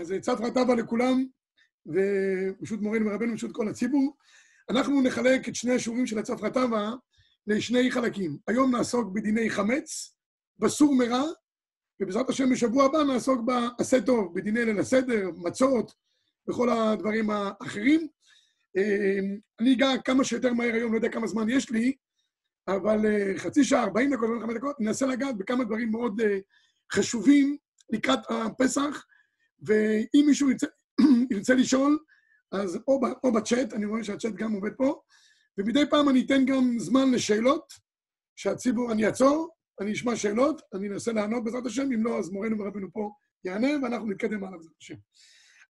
[0.00, 1.26] אז צפרא טבא לכולם,
[1.86, 4.16] ופשוט מורנו ורבנו, פשוט כל הציבור.
[4.70, 6.90] אנחנו נחלק את שני השיעורים של הצפרא טבא
[7.46, 8.38] לשני חלקים.
[8.46, 10.16] היום נעסוק בדיני חמץ,
[10.58, 11.22] בסור מרע,
[12.00, 15.92] ובעזרת השם בשבוע הבא נעסוק בעשה טוב, בדיני ליל הסדר, מצות
[16.48, 18.08] וכל הדברים האחרים.
[19.60, 21.92] אני אגע כמה שיותר מהר היום, לא יודע כמה זמן יש לי,
[22.68, 22.98] אבל
[23.36, 26.20] חצי שעה, 40 דקות, 45 דקות, ננסה לגעת בכמה דברים מאוד
[26.92, 27.56] חשובים
[27.90, 29.04] לקראת הפסח,
[29.66, 30.66] ואם מישהו ירצה,
[31.30, 31.98] ירצה לשאול,
[32.52, 35.00] אז או, או בצ'אט, אני רואה שהצ'אט גם עובד פה,
[35.58, 37.72] ומדי פעם אני אתן גם זמן לשאלות,
[38.36, 39.48] שהציבור, אני אעצור,
[39.80, 43.10] אני אשמע שאלות, אני אנסה לענות בעזרת השם, אם לא, אז מורנו ורבנו פה
[43.44, 44.94] יענה, ואנחנו נתקדם הלאה בעזרת השם.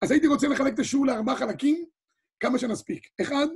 [0.01, 1.85] אז הייתי רוצה לחלק את השיעור לארבעה חלקים,
[2.39, 3.07] כמה שנספיק.
[3.21, 3.47] אחד,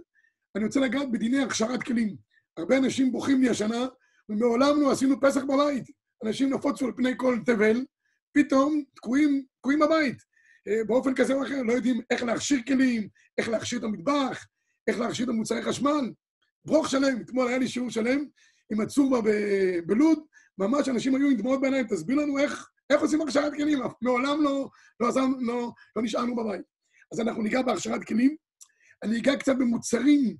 [0.55, 2.15] אני רוצה לגעת בדיני הכשרת כלים.
[2.57, 3.87] הרבה אנשים בוכים לי השנה,
[4.29, 5.85] ומעולם לא עשינו פסח בבית.
[6.25, 7.85] אנשים נפוצו על פני כל תבל,
[8.33, 10.17] פתאום תקועים, תקועים בבית.
[10.87, 14.45] באופן כזה או אחר, לא יודעים איך להכשיר כלים, איך להכשיר את המטבח,
[14.87, 16.11] איך להכשיר את המוצרי חשמל.
[16.65, 18.25] ברוך שלם, אתמול היה לי שיעור שלם
[18.71, 19.31] עם הצורבה
[19.85, 20.19] בלוד,
[20.57, 24.69] ממש אנשים היו עם דמעות בעיניים, תסביר לנו איך, איך עושים הכשרת כלים, מעולם לא,
[24.99, 26.61] לא, לא, לא, לא נשארנו בבית.
[27.11, 28.35] אז אנחנו ניגע בהכשרת כלים,
[29.03, 30.35] אני אגע קצת במוצרים,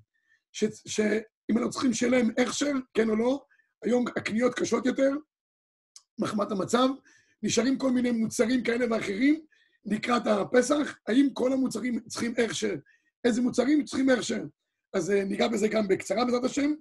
[0.52, 3.46] שאם אנחנו צריכים שיהיה להם הכשר, כן או לא,
[3.84, 5.12] היום הקניות קשות יותר,
[6.20, 6.88] מחמת המצב,
[7.44, 9.46] נשארים כל מיני מוצרים כאלה ואחרים
[9.86, 12.76] לקראת הפסח, האם כל המוצרים צריכים הכשר?
[13.26, 14.44] איזה מוצרים צריכים הכשר?
[14.94, 16.74] אז ניגע בזה גם בקצרה בעזרת השם,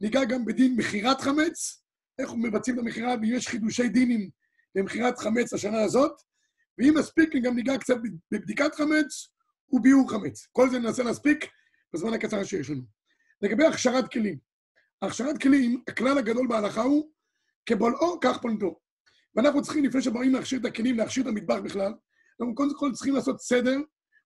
[0.00, 1.82] ניגע גם בדין מכירת חמץ,
[2.18, 4.30] איך מבצעים את המכירה, ואם יש חידושי דינים
[4.74, 6.12] למכירת חמץ השנה הזאת,
[6.78, 7.96] ואם נספיק, גם ניגע קצת
[8.32, 9.28] בבדיקת חמץ
[9.72, 10.46] וביאור חמץ.
[10.52, 11.44] כל זה ננסה להספיק
[11.94, 12.82] בזמן הקצר שיש לנו.
[13.42, 14.38] לגבי הכשרת כלים,
[15.02, 17.10] הכשרת כלים, הכלל הגדול בהלכה הוא
[17.66, 18.80] כבולעו, כך פונתו.
[19.36, 21.92] ואנחנו צריכים, לפני שבאים להכשיר את הכלים, להכשיר את המטבח בכלל,
[22.40, 23.76] אנחנו קודם כל צריכים לעשות סדר,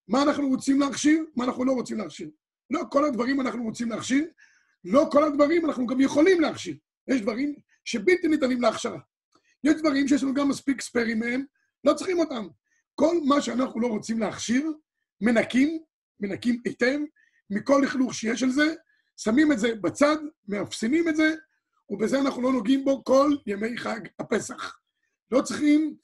[0.09, 2.31] מה אנחנו רוצים להכשיר, מה אנחנו לא רוצים להכשיר.
[2.71, 4.25] לא כל הדברים אנחנו רוצים להכשיר,
[4.85, 6.77] לא כל הדברים אנחנו גם יכולים להכשיר.
[7.09, 7.55] יש דברים
[7.85, 8.99] שבלתי ניתנים להכשרה.
[9.65, 11.45] יש דברים שיש לנו גם מספיק ספיירים מהם,
[11.85, 12.47] לא צריכים אותם.
[12.95, 14.73] כל מה שאנחנו לא רוצים להכשיר,
[15.21, 15.79] מנקים,
[16.21, 16.99] מנקים היטב,
[17.51, 18.75] מכל לכלוך שיש על זה,
[19.17, 20.17] שמים את זה בצד,
[20.49, 21.35] מאפסנים את זה,
[21.91, 24.84] ובזה אנחנו לא נוגעים בו כל ימי חג הפסח.
[25.35, 25.95] לא צריכים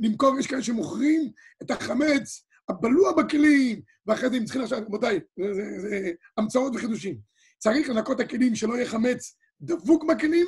[0.00, 1.30] למכור, יש כאלה שמוכרים
[1.62, 7.18] את החמץ הבלוע בכלים, ואחרי זה הם צריכים עכשיו, רבותיי, זה, זה, זה המצאות וחידושים.
[7.58, 10.46] צריך לנקות את הכלים שלא יהיה חמץ דבוק בכלים,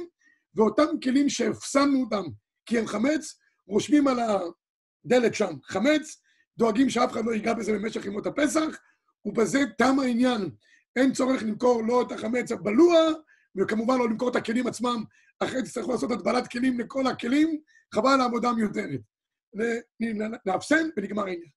[0.54, 2.24] ואותם כלים שהפסמנו אותם
[2.66, 6.22] כי הם חמץ, רושמים על הדלת שם חמץ,
[6.58, 8.78] דואגים שאף אחד לא ייגע בזה במשך ימות הפסח,
[9.24, 10.50] ובזה תם העניין.
[10.96, 12.94] אין צורך למכור לא את החמץ הבלוע,
[13.60, 15.04] וכמובן לא למכור את הכלים עצמם,
[15.40, 17.60] אחרי תצטרכו לעשות הטבלת כלים לכל הכלים,
[17.94, 19.00] חבל על העבודה מיותרת.
[20.46, 21.50] לאפסן ונגמר העניין.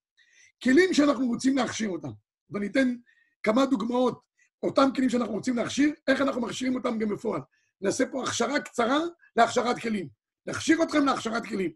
[0.63, 2.11] כלים שאנחנו רוצים להכשיר אותם,
[2.49, 2.95] ואני אתן
[3.43, 4.21] כמה דוגמאות,
[4.63, 7.41] אותם כלים שאנחנו רוצים להכשיר, איך אנחנו מכשירים אותם גם בפועל.
[7.81, 8.99] נעשה פה הכשרה קצרה
[9.35, 10.09] להכשרת כלים.
[10.47, 11.71] נכשיר אתכם להכשרת כלים.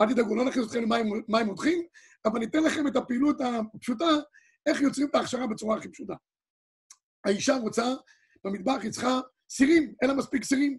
[0.00, 1.86] אל תדאגו, לא נכניס אתכם למים מותחים,
[2.24, 4.04] אבל ניתן לכם את הפעילות הפשוטה,
[4.66, 6.14] איך יוצרים את ההכשרה בצורה הכי פשוטה.
[7.24, 7.94] האישה רוצה,
[8.44, 9.20] במטבח היא צריכה
[9.56, 10.78] סירים, אין לה מספיק סירים.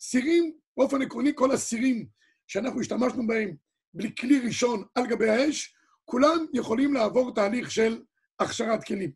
[0.00, 2.06] סירים, באופן עקרוני, כל הסירים
[2.46, 3.56] שאנחנו השתמשנו בהם
[3.94, 5.74] בלי כלי ראשון על גבי האש,
[6.04, 8.02] כולם יכולים לעבור תהליך של
[8.40, 9.12] הכשרת כלים.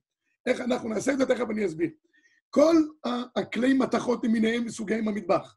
[0.47, 1.27] איך אנחנו נעשה את זה?
[1.27, 1.91] תכף אני אסביר.
[2.51, 2.77] כל
[3.37, 5.57] הכלי מתכות למיניהם וסוגיהם במטבח,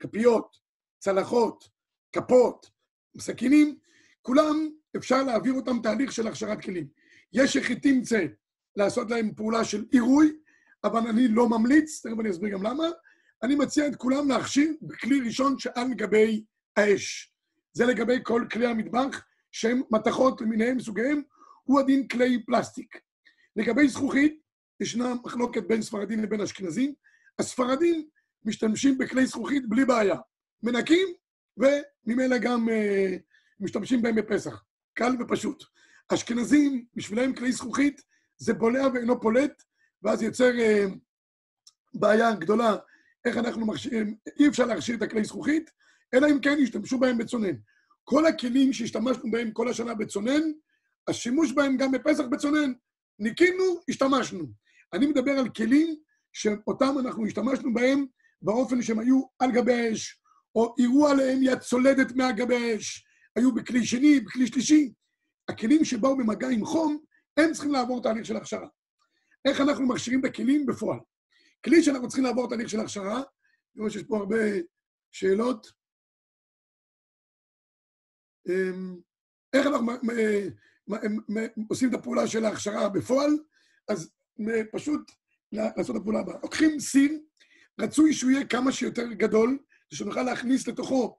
[0.00, 0.56] כפיות,
[0.98, 1.68] צלחות,
[2.12, 2.70] כפות,
[3.18, 3.78] סכינים,
[4.22, 6.88] כולם אפשר להעביר אותם תהליך של הכשרת כלים.
[7.32, 8.26] יש שחיטים צא
[8.76, 10.36] לעשות להם פעולה של עירוי,
[10.84, 12.84] אבל אני לא ממליץ, תכף אני אסביר גם למה,
[13.42, 16.44] אני מציע את כולם להכשיר בכלי ראשון שעל גבי
[16.76, 17.32] האש.
[17.72, 21.22] זה לגבי כל כלי המטבח, שהם מתכות למיניהם וסוגיהם,
[21.64, 22.98] הוא הדין כלי פלסטיק.
[23.56, 24.40] לגבי זכוכית,
[24.80, 26.94] ישנה מחלוקת בין ספרדים לבין אשכנזים.
[27.38, 28.08] הספרדים
[28.44, 30.16] משתמשים בכלי זכוכית בלי בעיה.
[30.62, 31.08] מנקים,
[31.56, 32.72] וממילא גם uh,
[33.60, 34.64] משתמשים בהם בפסח.
[34.94, 35.64] קל ופשוט.
[36.08, 38.00] אשכנזים, בשבילם כלי זכוכית
[38.36, 39.62] זה בולע ואינו פולט,
[40.04, 40.94] ואז יוצר uh,
[41.94, 42.76] בעיה גדולה
[43.24, 45.70] איך אנחנו מכשירים, אי אפשר להכשיר את הכלי זכוכית,
[46.14, 47.56] אלא אם כן ישתמשו בהם בצונן.
[48.04, 50.40] כל הכלים שהשתמשנו בהם כל השנה בצונן,
[51.08, 52.72] השימוש בהם גם בפסח בצונן.
[53.18, 54.44] ניקינו, השתמשנו.
[54.92, 55.96] אני מדבר על כלים
[56.32, 58.06] שאותם אנחנו השתמשנו בהם
[58.42, 60.20] באופן שהם היו על גבי האש,
[60.54, 64.92] או אירעו עליהם יד צולדת מהגבי האש, היו בכלי שני, בכלי שלישי.
[65.48, 66.98] הכלים שבאו במגע עם חום,
[67.36, 68.68] הם צריכים לעבור תהליך של הכשרה.
[69.44, 70.98] איך אנחנו מכשירים את הכלים בפועל?
[71.64, 74.36] כלי שאנחנו צריכים לעבור תהליך של הכשרה, אני רואה שיש פה הרבה
[75.12, 75.72] שאלות.
[78.48, 79.00] אמ,
[79.52, 79.92] איך אנחנו
[81.68, 83.30] עושים את הפעולה של ההכשרה בפועל?
[83.88, 84.10] אז
[84.72, 85.12] פשוט
[85.52, 86.38] לעשות את הפעולה הבאה.
[86.42, 87.12] לוקחים סיר,
[87.80, 89.58] רצוי שהוא יהיה כמה שיותר גדול,
[89.92, 91.18] ושנוכל להכניס לתוכו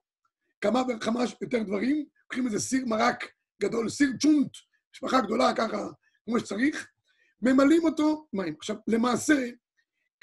[0.60, 2.06] כמה וכמה יותר דברים.
[2.22, 3.24] לוקחים איזה סיר מרק
[3.62, 4.50] גדול, סיר צ'ונט,
[4.94, 5.88] משפחה גדולה ככה,
[6.24, 6.88] כמו שצריך,
[7.42, 8.54] ממלאים אותו מים.
[8.58, 9.50] עכשיו, למעשה,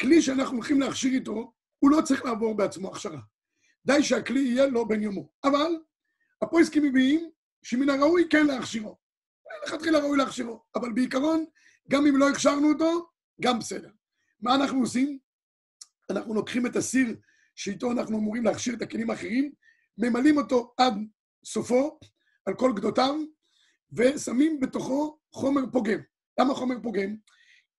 [0.02, 3.20] כלי שאנחנו הולכים להכשיר איתו, הוא לא צריך לעבור בעצמו הכשרה.
[3.86, 5.30] די שהכלי יהיה לו בן יומו.
[5.44, 5.72] אבל
[6.42, 7.30] הפויסקים מביאים
[7.64, 8.98] שמן הראוי כן להכשירו.
[9.66, 11.46] לכתחילה ראוי להכשירו, אבל בעיקרון,
[11.90, 13.10] גם אם לא הכשרנו אותו,
[13.42, 13.90] גם בסדר.
[14.42, 15.20] מה אנחנו עושים?
[16.10, 17.16] אנחנו לוקחים את הסיר
[17.56, 19.52] שאיתו אנחנו אמורים להכשיר את הכלים האחרים,
[19.98, 20.94] ממלאים אותו עד
[21.46, 22.00] סופו,
[22.46, 23.16] על כל גדותיו,
[23.94, 26.00] ושמים בתוכו חומר פוגם.
[26.40, 27.16] למה חומר פוגם?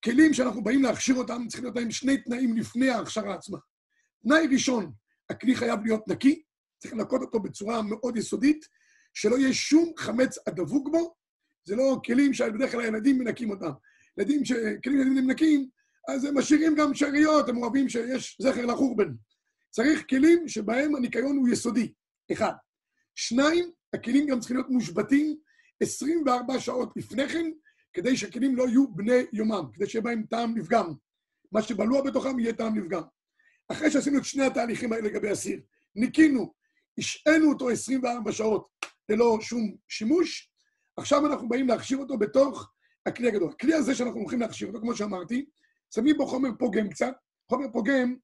[0.04, 3.58] כלים שאנחנו באים להכשיר אותם, צריכים להיות להם שני תנאים לפני ההכשרה עצמה.
[4.22, 4.92] תנאי ראשון,
[5.30, 6.42] הכלי חייב להיות נקי,
[6.78, 8.66] צריך לנקות אותו בצורה מאוד יסודית,
[9.14, 11.14] שלא יהיה שום חמץ הדבוק בו.
[11.64, 13.70] זה לא כלים שבדרך כלל הילדים מנקים אותם.
[14.18, 15.68] ילדים, שכלים ילדים נקים,
[16.08, 19.14] אז הם משאירים גם שאריות, הם אוהבים שיש זכר לחורבן.
[19.70, 21.92] צריך כלים שבהם הניקיון הוא יסודי,
[22.32, 22.52] אחד.
[23.14, 25.36] שניים, הכלים גם צריכים להיות מושבתים
[25.82, 27.50] 24 שעות לפני כן,
[27.94, 30.92] כדי שהכלים לא יהיו בני יומם, כדי שיהיה בהם טעם לפגם.
[31.52, 33.02] מה שבלוע בתוכם יהיה טעם לפגם.
[33.68, 35.60] אחרי שעשינו את שני התהליכים האלה לגבי הסיר,
[35.94, 36.54] ניקינו,
[36.98, 38.68] השעינו אותו 24 שעות
[39.08, 40.50] ללא שום שימוש,
[40.96, 42.72] עכשיו אנחנו באים להכשיר אותו בתוך
[43.06, 43.50] הכלי הגדול.
[43.50, 45.46] הכלי הזה שאנחנו הולכים להכשיר אותו, כמו שאמרתי,
[45.94, 47.12] שמים בו חומר פוגם קצת.
[47.48, 48.16] חומר פוגם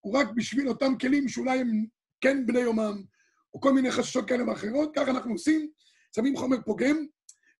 [0.00, 1.86] הוא רק בשביל אותם כלים שאולי הם
[2.20, 3.02] כן בני יומם,
[3.54, 5.70] או כל מיני חששות כאלה ואחרות, ככה אנחנו עושים,
[6.16, 7.06] שמים חומר פוגם.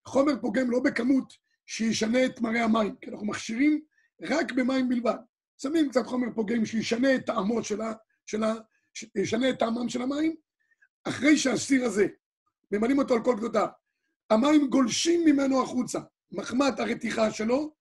[0.06, 1.32] חומר פוגם לא בכמות
[1.70, 3.80] שישנה את מראה המים, כי אנחנו מכשירים
[4.22, 5.16] רק במים בלבד.
[5.62, 7.92] שמים קצת חומר פוגם שישנה את טעמו שלה,
[8.26, 8.54] שלה,
[8.94, 10.36] שישנה את טעמם של המים.
[11.04, 12.06] אחרי שהסיר הזה,
[12.72, 13.66] ממלאים אותו על כל גדותיו,
[14.30, 15.98] המים גולשים ממנו החוצה,
[16.32, 17.74] מחמת הרתיחה שלו,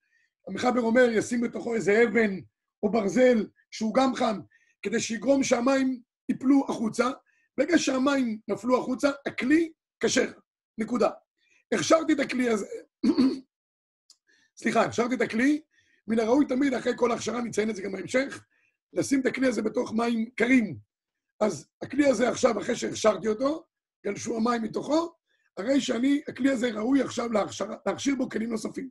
[0.47, 2.39] המחבר אומר, ישים בתוכו איזה אבן
[2.83, 4.39] או ברזל שהוא גם חם,
[4.81, 7.09] כדי שיגרום שהמים ייפלו החוצה.
[7.57, 10.31] ברגע שהמים נפלו החוצה, הכלי כשר,
[10.77, 11.09] נקודה.
[11.73, 12.67] הכשרתי את הכלי הזה,
[14.61, 15.61] סליחה, הכשרתי את הכלי,
[16.07, 18.43] מן הראוי תמיד, אחרי כל הכשרה, נציין את זה גם בהמשך,
[18.93, 20.77] לשים את הכלי הזה בתוך מים קרים.
[21.39, 23.65] אז הכלי הזה עכשיו, אחרי שהכשרתי אותו,
[24.05, 25.13] גלשו המים מתוכו,
[25.57, 28.89] הרי שאני, הכלי הזה ראוי עכשיו להכשיר, להכשיר בו כלים נוספים.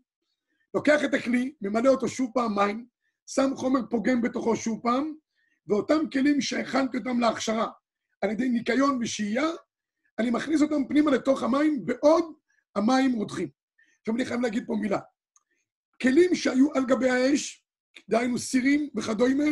[0.74, 2.86] לוקח את הכלי, ממלא אותו שוב פעם מים,
[3.26, 5.14] שם חומר פוגם בתוכו שוב פעם,
[5.66, 7.66] ואותם כלים שהכנתי אותם להכשרה
[8.20, 9.48] על ידי ניקיון ושהייה,
[10.18, 12.24] אני מכניס אותם פנימה לתוך המים, בעוד
[12.76, 13.48] המים רותחים.
[14.00, 14.98] עכשיו אני חייב להגיד פה מילה.
[16.02, 17.64] כלים שהיו על גבי האש,
[18.08, 19.44] דהיינו סירים וכדומה,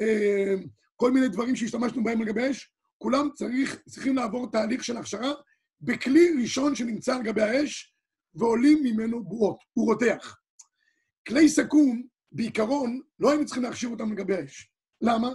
[0.00, 0.54] אה,
[0.96, 5.32] כל מיני דברים שהשתמשנו בהם על גבי האש, כולם צריך, צריכים לעבור תהליך של הכשרה
[5.80, 7.94] בכלי ראשון שנמצא על גבי האש,
[8.34, 10.36] ועולים ממנו בועות, הוא רותח.
[11.28, 12.02] כלי סכו"ם,
[12.32, 14.70] בעיקרון, לא היינו צריכים להכשיר אותם לגבי האש.
[15.00, 15.32] למה?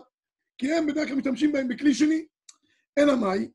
[0.57, 2.25] כי הם בדרך כלל משתמשים בהם בכלי שני.
[2.97, 3.49] אלא מאי?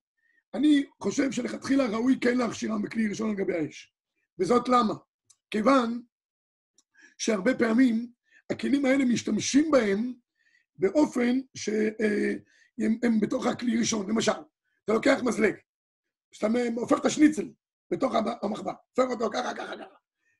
[0.55, 3.95] אני חושב שלכתחילה ראוי כן להכשירם בכלי ראשון על גבי האש.
[4.39, 4.95] וזאת למה?
[5.51, 6.03] כיוון
[7.19, 8.07] שהרבה פעמים
[8.51, 10.13] הכלים האלה משתמשים בהם
[10.77, 14.11] באופן שהם הם בתוך הכלי ראשון.
[14.11, 14.33] למשל,
[14.85, 15.55] אתה לוקח מזלג,
[16.33, 17.51] שאתה הופך את השניצל
[17.91, 19.95] בתוך המחבה, הופך אותו ככה, ככה, ככה.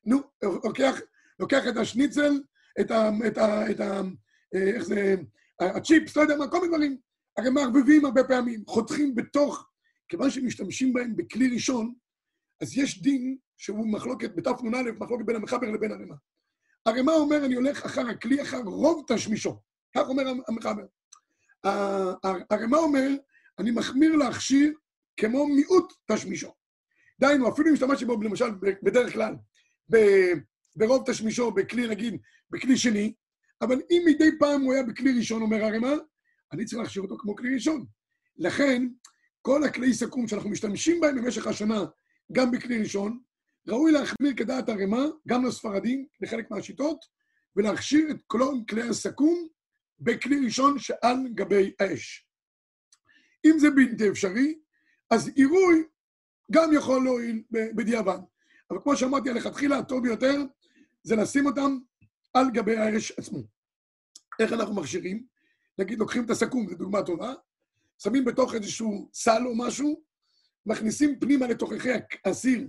[0.05, 0.99] נו, לוקח,
[1.39, 2.41] לוקח את השניצל,
[2.79, 3.09] את ה...
[3.27, 3.71] את ה...
[3.71, 4.01] את ה...
[4.53, 5.15] איך זה...
[5.59, 6.97] הצ'יפס, לא יודע מה, כל מיני דברים.
[7.37, 9.69] הרי מערבבים הרבה פעמים, חותכים בתוך,
[10.09, 11.93] כיוון שמשתמשים בהם בכלי ראשון,
[12.61, 15.91] אז יש דין שהוא מחלוקת, בתנ"א, מחלוקת בין המחבר לבין
[16.85, 17.11] הרמ"א.
[17.11, 19.61] הרמ"א אומר, אני הולך אחר הכלי, אחר רוב תשמישו.
[19.95, 20.85] כך אומר המחבר.
[22.49, 23.09] הרמ"א אומר,
[23.59, 24.73] אני מחמיר להכשיר
[25.17, 26.53] כמו מיעוט תשמישו.
[27.19, 28.49] דהיינו, אפילו אם השתמשתי בו, למשל,
[28.83, 29.35] בדרך כלל,
[30.75, 33.13] ברוב תשמישו, בכלי, נגיד, בכלי שני,
[33.61, 35.95] אבל אם מדי פעם הוא היה בכלי ראשון, אומר הרמ"א,
[36.53, 37.85] אני צריך להכשיר אותו כמו כלי ראשון.
[38.37, 38.87] לכן,
[39.41, 41.85] כל הכלי סכו"ם שאנחנו משתמשים בהם במשך השנה,
[42.31, 43.19] גם בכלי ראשון,
[43.67, 47.05] ראוי להחמיר כדעת הרמ"א, גם לספרדים, לחלק מהשיטות,
[47.55, 49.47] ולהכשיר את כל כלי הסכו"ם
[49.99, 52.27] בכלי ראשון שעל גבי האש.
[53.45, 54.59] אם זה בלתי אפשרי,
[55.11, 55.83] אז עירוי
[56.51, 58.19] גם יכול להועיל בדיעבד.
[58.71, 60.43] אבל כמו שאמרתי, הלכתחילה הטוב ביותר
[61.03, 61.77] זה לשים אותם
[62.33, 63.43] על גבי האש עצמו.
[64.39, 65.25] איך אנחנו מכשירים?
[65.77, 67.33] נגיד, לוקחים את הסכו"ם, זו דוגמה טובה,
[67.97, 70.01] שמים בתוך איזשהו סל או משהו,
[70.65, 71.89] מכניסים פנימה לתוככי
[72.25, 72.67] הסיר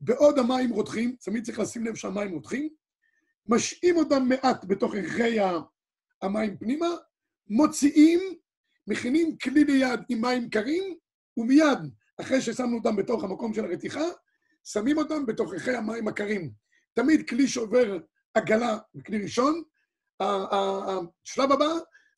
[0.00, 2.68] בעוד המים רותחים, תמיד צריך לשים לב שהמים רותחים,
[3.48, 5.36] משאים אותם מעט בתוככי
[6.22, 6.88] המים פנימה,
[7.48, 8.20] מוציאים,
[8.86, 10.96] מכינים כלי ליד עם מים קרים,
[11.36, 11.78] ומיד,
[12.20, 14.04] אחרי ששמנו אותם בתוך המקום של הרתיחה,
[14.64, 16.50] שמים אותם בתוככי המים הקרים.
[16.94, 17.98] תמיד כלי שעובר
[18.34, 19.62] עגלה בכלי ראשון,
[20.20, 21.68] השלב הבא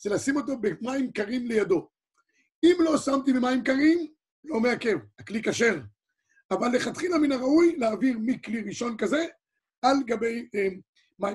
[0.01, 1.89] זה לשים אותו במים קרים לידו.
[2.65, 4.07] אם לא שמתי במים קרים,
[4.45, 5.79] לא מעכב, הכלי כשר.
[6.51, 9.27] אבל לכתחילה מן הראוי להעביר מכלי ראשון כזה
[9.83, 10.69] על גבי, אה,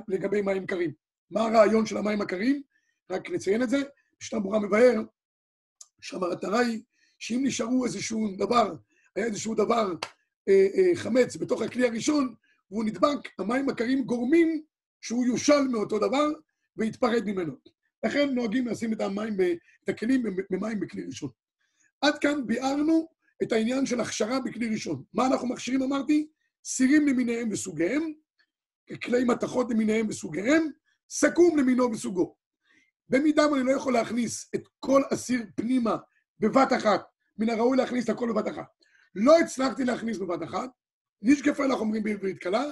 [0.08, 0.91] לגבי מים קרים.
[1.32, 2.62] מה הרעיון של המים הקרים?
[3.10, 3.77] רק נציין את זה.
[4.22, 5.01] משנה ברורה מבאר
[6.01, 6.82] שהמטרה היא
[7.20, 8.75] שאם נשארו איזשהו דבר,
[9.15, 9.94] היה איזשהו דבר
[10.50, 12.36] אה, אה, חמץ בתוך הכלי הראשון,
[12.72, 14.63] והוא נדבק, המים הקרים גורמים
[15.01, 16.27] שהוא יושל מאותו דבר
[16.77, 17.53] ויתפרד ממנו.
[18.06, 19.38] לכן נוהגים לשים את המים,
[19.84, 21.30] את הכלים במים בכלי ראשון.
[22.01, 23.08] עד כאן ביארנו
[23.43, 25.03] את העניין של הכשרה בכלי ראשון.
[25.13, 26.27] מה אנחנו מכשירים, אמרתי?
[26.65, 28.13] סירים למיניהם וסוגיהם,
[29.03, 30.67] כלי מתכות למיניהם וסוגיהם,
[31.10, 32.36] סכו"ם למינו וסוגו.
[33.10, 35.98] במידה ואני לא יכול להכניס את כל הסיר פנימה
[36.39, 37.01] בבת אחת,
[37.38, 38.67] מן הראוי להכניס את הכל בבת אחת.
[39.15, 40.69] לא הצלחתי להכניס בבת אחת,
[41.21, 42.63] נשקפה לך אומרים בעברית קלה,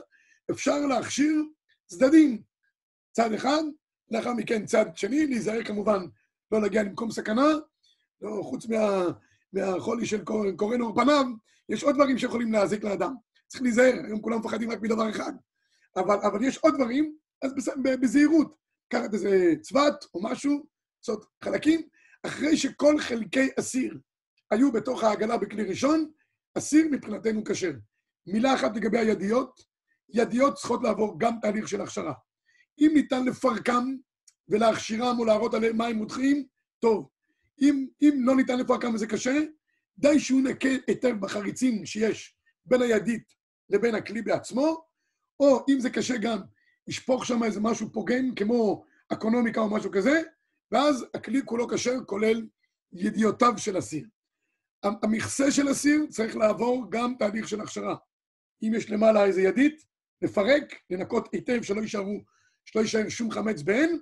[0.51, 1.43] אפשר להכשיר
[1.85, 2.41] צדדים.
[3.11, 3.63] צד אחד,
[4.11, 6.05] לאחר מכן צד שני, להיזהר כמובן
[6.51, 7.47] לא להגיע למקום סכנה,
[8.21, 9.07] לא, חוץ מה,
[9.53, 10.23] מהחולי של
[10.55, 11.25] קורן אור פניו,
[11.69, 13.13] יש עוד דברים שיכולים להזיק לאדם.
[13.47, 15.33] צריך להיזהר, היום כולם מפחדים רק מדבר אחד.
[15.95, 17.53] אבל, אבל יש עוד דברים, אז
[18.01, 18.55] בזהירות.
[18.93, 20.65] לקחת איזה צבת או משהו,
[21.01, 21.81] לעשות חלקים,
[22.23, 23.99] אחרי שכל חלקי אסיר
[24.51, 26.11] היו בתוך העגלה בכלי ראשון,
[26.57, 27.71] אסיר מבחינתנו כשר.
[28.27, 29.61] מילה אחת לגבי הידיות,
[30.09, 32.13] ידיות צריכות לעבור גם תהליך של הכשרה.
[32.79, 33.85] אם ניתן לפרקם
[34.47, 36.45] ולהכשירם או להראות עליהם מים מותחים,
[36.79, 37.09] טוב.
[37.61, 39.39] אם, אם לא ניתן לפרקם וזה קשה,
[39.97, 42.35] די שהוא נקה היטב בחריצים שיש
[42.65, 43.35] בין הידית
[43.69, 44.83] לבין הכלי בעצמו,
[45.39, 46.39] או אם זה קשה גם,
[46.87, 50.21] ישפוך שם איזה משהו פוגם, כמו אקונומיקה או משהו כזה,
[50.71, 52.47] ואז הכלי כולו כשר, כולל
[52.93, 54.07] ידיעותיו של אסיר.
[54.83, 57.95] המכסה של אסיר צריך לעבור גם תהליך של הכשרה.
[58.63, 59.85] אם יש למעלה איזה ידית,
[60.21, 61.81] לפרק, לנקות היטב, שלא
[62.81, 63.97] יישאר שום חמץ בהן,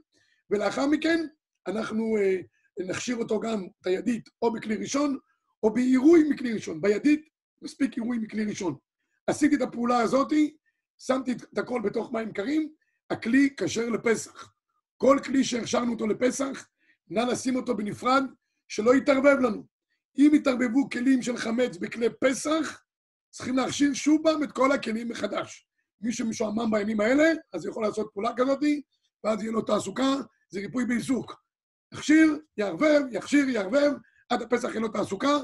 [0.49, 1.27] ולאחר מכן
[1.67, 2.37] אנחנו אה,
[2.79, 5.17] נכשיר אותו גם, את הידית, או בכלי ראשון,
[5.63, 6.81] או בעירוי מכלי ראשון.
[6.81, 7.29] בידית,
[7.61, 8.75] מספיק עירוי מכלי ראשון.
[9.27, 10.57] עשיתי את הפעולה הזאתי,
[10.97, 12.69] שמתי את הכל בתוך מים קרים,
[13.09, 14.53] הכלי כשר לפסח.
[14.97, 16.67] כל כלי שהכשרנו אותו לפסח,
[17.09, 18.23] נא לשים אותו בנפרד,
[18.67, 19.67] שלא יתערבב לנו.
[20.17, 22.83] אם יתערבבו כלים של חמץ בכלי פסח,
[23.29, 25.67] צריכים להכשיר שוב פעם את כל הכלים מחדש.
[26.01, 28.59] מי שמשועמם בימים האלה, אז יכול לעשות פעולה כזאת,
[29.23, 30.15] ואז יהיה לו תעסוקה,
[30.49, 31.46] זה ריפוי בעיסוק.
[31.93, 33.91] יכשיר, יערבב, יכשיר, יערבב,
[34.29, 35.37] עד הפסח יהיה לו תעסוקה,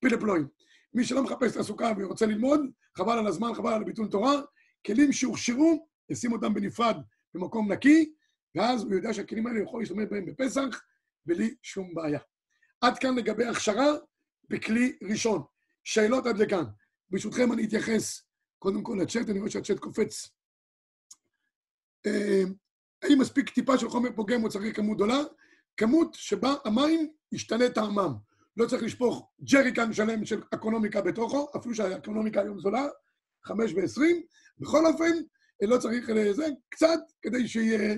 [0.00, 0.48] פילה פלואים.
[0.94, 2.60] מי שלא מחפש תעסוקה ורוצה ללמוד,
[2.96, 4.42] חבל על הזמן, חבל על ביטול תורה,
[4.86, 6.96] כלים שהוכשרו, ישים אותם בנפרד
[7.34, 8.12] במקום נקי,
[8.54, 10.82] ואז הוא יודע שהכלים האלה יכול להשתמש בהם בפסח,
[11.26, 12.20] בלי שום בעיה.
[12.80, 13.92] עד כאן לגבי הכשרה
[14.48, 15.42] בכלי ראשון.
[15.84, 16.64] שאלות עד לכאן.
[17.10, 18.22] ברשותכם אני אתייחס
[18.58, 20.30] קודם כל לצ'אט, אני רואה שהצ'אט קופץ.
[22.06, 22.42] אה,
[23.02, 25.18] האם מספיק טיפה של חומר פוגם או צריך כמות גדולה?
[25.76, 28.14] כמות שבה המים ישתנה טעמם.
[28.56, 32.86] לא צריך לשפוך ג'ריקן שלם של אקונומיקה בתוכו, אפילו שהאקונומיקה היום זולה,
[33.44, 34.22] חמש ועשרים.
[34.58, 35.12] בכל אופן,
[35.62, 37.96] לא צריך לזה, קצת כדי שיהיה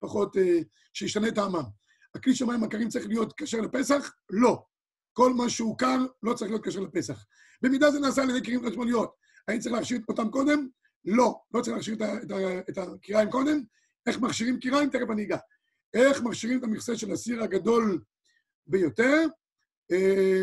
[0.00, 0.58] פחות, אה,
[0.92, 1.64] שישתנה טעמם.
[2.14, 4.14] הכלי של מים הקרים צריך להיות כשר לפסח?
[4.30, 4.62] לא.
[5.12, 7.24] כל מה שהוא קר לא צריך להיות כשר לפסח.
[7.62, 9.14] במידה זה נעשה על ידי קירים חשמליות.
[9.48, 10.68] האם צריך להכשיר אותם קודם?
[11.04, 11.40] לא.
[11.54, 11.96] לא צריך להכשיר
[12.70, 13.62] את הקיריים קודם.
[14.06, 14.90] איך מכשירים קיריים?
[14.90, 15.36] תכף אני אגע.
[15.94, 18.02] איך מכשירים את המכסה של הסיר הגדול
[18.66, 19.26] ביותר?
[19.92, 20.42] אה,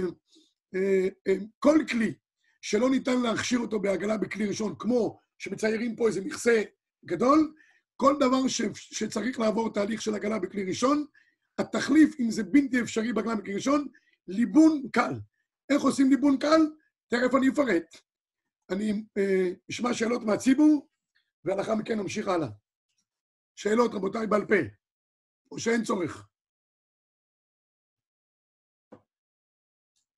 [0.75, 2.13] אה, כל כלי
[2.61, 6.61] שלא ניתן להכשיר אותו בעגלה בכלי ראשון, כמו שמציירים פה איזה מכסה
[7.05, 7.53] גדול,
[7.95, 11.05] כל דבר ש, שצריך לעבור תהליך של עגלה בכלי ראשון,
[11.57, 13.87] התחליף, אם זה בלתי אפשרי בעגלה בכלי ראשון,
[14.27, 15.13] ליבון קל.
[15.69, 16.61] איך עושים ליבון קל?
[17.07, 17.97] תכף אני אפרט.
[18.69, 20.87] אני אה, אשמע שאלות מהציבור,
[21.45, 22.47] ולאחר מכן נמשיך הלאה.
[23.55, 24.55] שאלות, רבותיי, בעל פה,
[25.51, 26.27] או שאין צורך.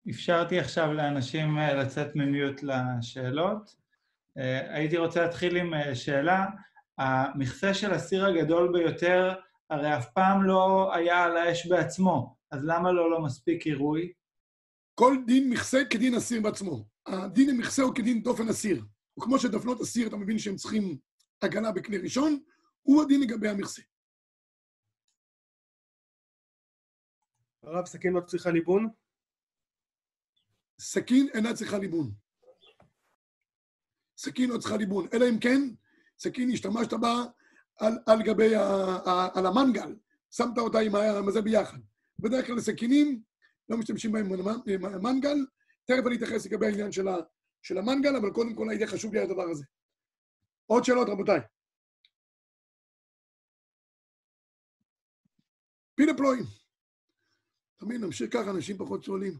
[0.09, 3.75] אפשרתי עכשיו לאנשים אה, לצאת ממיוט לשאלות.
[4.37, 6.45] אה, הייתי רוצה להתחיל עם אה, שאלה.
[6.97, 9.33] המכסה של הסיר הגדול ביותר
[9.69, 14.13] הרי אף פעם לא היה על האש בעצמו, אז למה לא לא מספיק עירוי?
[14.95, 16.85] כל דין מכסה כדין אסיר בעצמו.
[17.05, 18.83] הדין המכסה הוא כדין דופן אסיר.
[19.19, 20.97] וכמו שדפנות אסיר, אתה מבין שהם צריכים
[21.41, 22.39] הגנה בכלי ראשון,
[22.81, 23.81] הוא הדין לגבי המכסה.
[27.63, 28.89] הרב, סכין לא צריכה ליבון?
[30.79, 32.11] סכין אינה צריכה ליבון.
[34.17, 35.61] סכין לא צריכה ליבון, אלא אם כן,
[36.19, 37.23] סכין השתמשת בה
[37.79, 38.61] על, על גבי, ה,
[39.05, 39.95] ה, על המנגל,
[40.31, 41.77] שמת אותה עם זה ביחד.
[42.19, 43.21] בדרך כלל סכינים
[43.69, 44.29] לא משתמשים בהם
[44.65, 45.45] במנגל,
[45.85, 47.07] תכף אני אתייחס לגבי העניין של
[47.61, 49.65] של המנגל, אבל קודם כל הייתי חשוב לי הדבר הזה.
[50.65, 51.39] עוד שאלות, רבותיי.
[55.95, 56.62] פילה פלואים.
[57.83, 59.33] תמיד נמשיך ככה, אנשים פחות שואלים.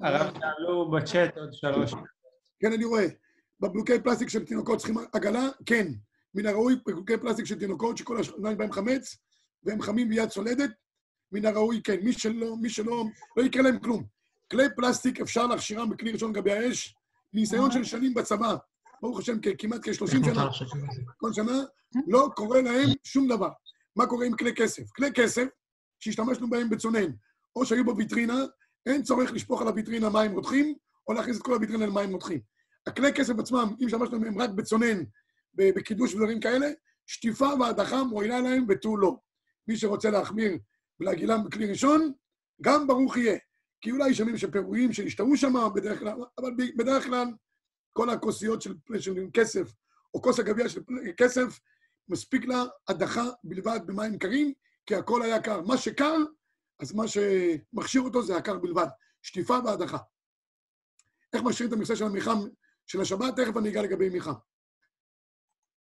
[0.00, 1.92] הרב שאלו בצ'אט עוד שלוש.
[2.60, 3.06] כן, אני רואה.
[3.60, 5.48] בבלוקי פלסטיק של תינוקות צריכים עגלה?
[5.66, 5.86] כן.
[6.34, 9.16] מן הראוי, בבלוקי פלסטיק של תינוקות שכל השניים בהם חמץ,
[9.62, 10.70] והם חמים ביד צולדת,
[11.32, 11.96] מן הראוי כן.
[12.02, 13.04] מי שלא, מי שלא,
[13.36, 14.04] לא יקרה להם כלום.
[14.50, 16.96] כלי פלסטיק אפשר להכשירם בכלי ראשון לגבי האש,
[17.32, 18.56] ניסיון של שנים בצבא,
[19.02, 20.48] ברוך השם, כמעט כ-30 שנה,
[21.16, 21.62] כל שנה,
[22.08, 23.50] לא קורה להם שום דבר.
[23.96, 24.90] מה קורה עם כלי כסף?
[24.90, 25.46] כלי כסף
[25.98, 27.10] שהשתמשנו בהם בצונן,
[27.56, 28.44] או שהיו בוויטרינה,
[28.86, 30.74] אין צורך לשפוך על הוויטרינה מים רותחים,
[31.08, 32.40] או להכניס את כל הוויטרינה למים רותחים.
[32.86, 35.02] הכלי כסף עצמם, אם השתמשנו בהם רק בצונן,
[35.54, 36.66] בקידוש ודברים כאלה,
[37.06, 39.16] שטיפה והדחה מועילה להם ותו לא.
[39.68, 40.52] מי שרוצה להחמיר
[41.00, 42.12] ולהגילם בכלי ראשון,
[42.62, 43.38] גם ברוך יהיה.
[43.80, 47.26] כי אולי יש ימים של פירורים שהשתהו שם בדרך כלל, אבל בדרך כלל
[47.92, 49.72] כל הכוסיות של, של כסף,
[50.14, 50.80] או כוס הגביע של
[51.16, 51.60] כסף,
[52.08, 54.52] מספיק לה הדחה בלבד במים קרים,
[54.86, 55.60] כי הכל היה קר.
[55.60, 56.16] מה שקר,
[56.80, 58.86] אז מה שמכשיר אותו זה הקר בלבד.
[59.22, 59.98] שטיפה והדחה.
[61.32, 62.38] איך משאירים את המכסה של המיחם
[62.86, 63.36] של השבת?
[63.36, 64.32] תכף אני אגע לגבי מיחם.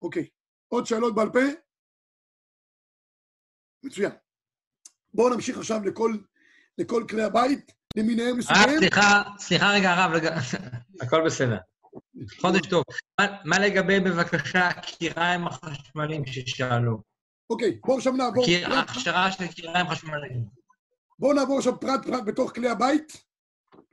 [0.02, 0.28] אוקיי.
[0.68, 1.40] עוד שאלות בעל פה?
[3.84, 4.12] מצוין.
[5.14, 6.18] בואו נמשיך עכשיו לכל,
[6.78, 8.62] לכל כלי הבית, למיניהם מסוגים.
[8.62, 10.12] הרב, סליחה, סליחה רגע, הרב,
[11.02, 11.58] הכל בסדר.
[12.42, 12.84] חודש טוב.
[13.20, 17.02] מה, מה לגבי, בבקשה, הקיריים החשמליים ששאלו?
[17.50, 18.46] אוקיי, בואו עכשיו נעבור...
[18.80, 20.65] הכשרה של קיריים חשמליים.
[21.20, 23.24] בואו נעבור עכשיו פרט-פרט בתוך כלי הבית,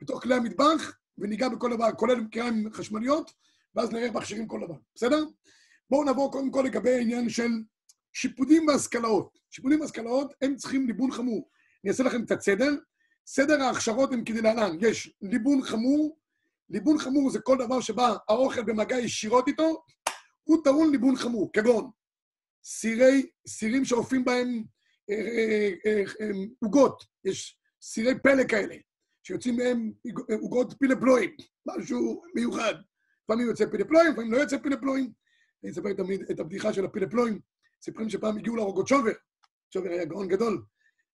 [0.01, 3.33] בתוך כלי המטבח, וניגע בכל דבר, כולל קיריים חשמליות,
[3.75, 5.25] ואז נראה איך מכשירים כל דבר, בסדר?
[5.89, 7.51] בואו נעבור קודם כל לגבי העניין של
[8.13, 9.39] שיפודים ואשכלאות.
[9.51, 11.49] שיפודים ואשכלאות, הם צריכים ליבון חמור.
[11.83, 12.71] אני אעשה לכם קצת סדר.
[13.27, 16.17] סדר ההכשרות הם כדלהלן, יש ליבון חמור,
[16.69, 19.83] ליבון חמור זה כל דבר שבא האוכל במגע ישירות איתו,
[20.43, 21.89] הוא טעון ליבון חמור, כגון
[22.63, 24.63] סירי, סירים שאופים בהם
[25.09, 25.15] אה,
[25.85, 28.75] אה, אה, עוגות, יש סירי פלא כאלה,
[29.23, 29.91] שיוצאים מהם
[30.41, 31.29] עוגות פילפלואים,
[31.65, 32.73] משהו מיוחד.
[33.23, 35.11] לפעמים יוצא פילפלואים, לפעמים לא יוצא פילפלואים.
[35.63, 37.39] אני אספר תמיד את הבדיחה של הפילפלואים.
[37.81, 39.11] סיפורים שפעם הגיעו לרוגות שובר,
[39.73, 40.63] שובר היה גאון גדול,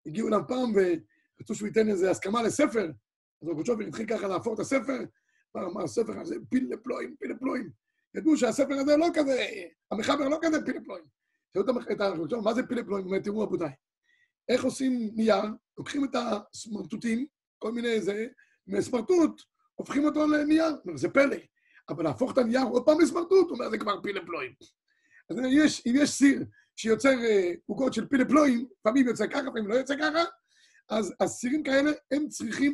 [0.05, 2.91] הגיעו אליו פעם ורצו שהוא ייתן איזו הסכמה לספר,
[3.41, 4.97] אז רוגות שובר התחיל ככה להפוך את הספר,
[5.57, 7.69] אמר הספר הזה פיל לפלואים, פיל לפלואים.
[8.15, 9.45] ידעו שהספר הזה לא כזה,
[9.91, 11.05] המחבר לא כזה פיל לפלואים.
[11.53, 13.05] שאלו את הרוגות שובר, מה זה פיל לפלואים?
[13.05, 13.71] הוא אומר, תראו רבותיי,
[14.49, 15.43] איך עושים נייר,
[15.79, 17.25] לוקחים את הסמרטוטים,
[17.59, 18.27] כל מיני איזה,
[18.67, 19.41] מסמרטוט,
[19.75, 20.65] הופכים אותו לנייר,
[20.95, 21.35] זה פלא.
[21.89, 24.53] אבל להפוך את הנייר עוד פעם לסמרטוט, אומר, זה כבר פיל לפלואים.
[25.29, 29.75] אז יש, אם יש סיר שיוצר אה, עוגות של פלפלואים, לפעמים יוצא ככה, לפעמים לא
[29.75, 30.23] יוצא ככה,
[30.89, 32.73] אז, אז סירים כאלה, הם צריכים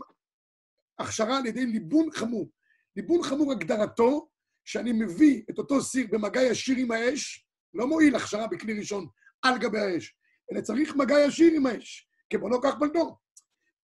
[1.00, 2.50] הכשרה על ידי ליבון חמור.
[2.96, 4.30] ליבון חמור הגדרתו,
[4.66, 9.08] שאני מביא את אותו סיר במגע ישיר עם האש, לא מועיל הכשרה בכלי ראשון
[9.42, 10.16] על גבי האש,
[10.52, 13.18] אלא צריך מגע ישיר עם האש, כמו לא כך בלדו.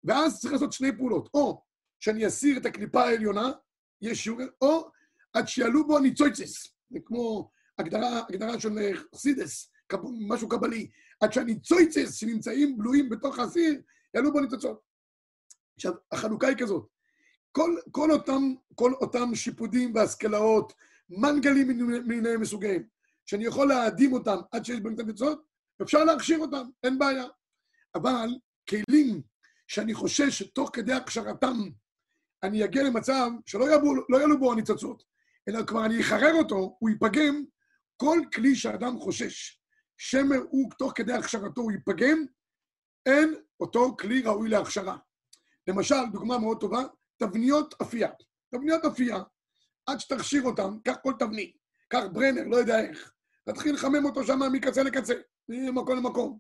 [0.04, 1.62] ואז צריך לעשות שני פעולות, או
[2.00, 3.52] שאני אסיר את הקליפה העליונה,
[4.02, 4.90] יש שיעור, או
[5.32, 8.70] עד שיעלו בו הניצויצס, זה כמו הגדרה, הגדרה של
[9.14, 9.72] חסידס,
[10.28, 13.82] משהו קבלי, עד שהניצויצס שנמצאים בלויים בתוך הסיר,
[14.14, 14.80] יעלו בו ניצוצות.
[15.76, 16.88] עכשיו, החלוקה היא כזאת,
[17.52, 18.42] כל, כל, אותם,
[18.74, 20.72] כל אותם שיפודים והשכלאות,
[21.08, 21.68] מנגלים
[22.06, 22.82] מיניהם מסוגיהם,
[23.26, 25.44] שאני יכול להאדים אותם עד שיש בהם את הניצוצות,
[25.82, 27.24] אפשר להכשיר אותם, אין בעיה.
[27.94, 28.28] אבל
[28.68, 29.22] כלים
[29.68, 31.56] שאני חושש שתוך כדי הכשרתם
[32.42, 35.02] אני אגיע למצב שלא יעלו, לא בו הניצוצות,
[35.48, 37.44] אלא כבר אני אחרר אותו, הוא ייפגם,
[37.96, 39.60] כל כלי שאדם חושש
[39.98, 42.24] שמר הוא, תוך כדי הכשרתו, הוא ייפגם,
[43.06, 44.96] אין אותו כלי ראוי להכשרה.
[45.66, 46.82] למשל, דוגמה מאוד טובה,
[47.16, 48.10] תבניות אפייה.
[48.54, 49.22] תבניות אפייה,
[49.86, 51.56] עד שתכשיר אותן, קח כל תבנית,
[51.88, 53.12] קח ברנר, לא יודע איך,
[53.44, 55.14] תתחיל לחמם אותו שם מקצה לקצה,
[55.48, 56.38] ממקום למקום,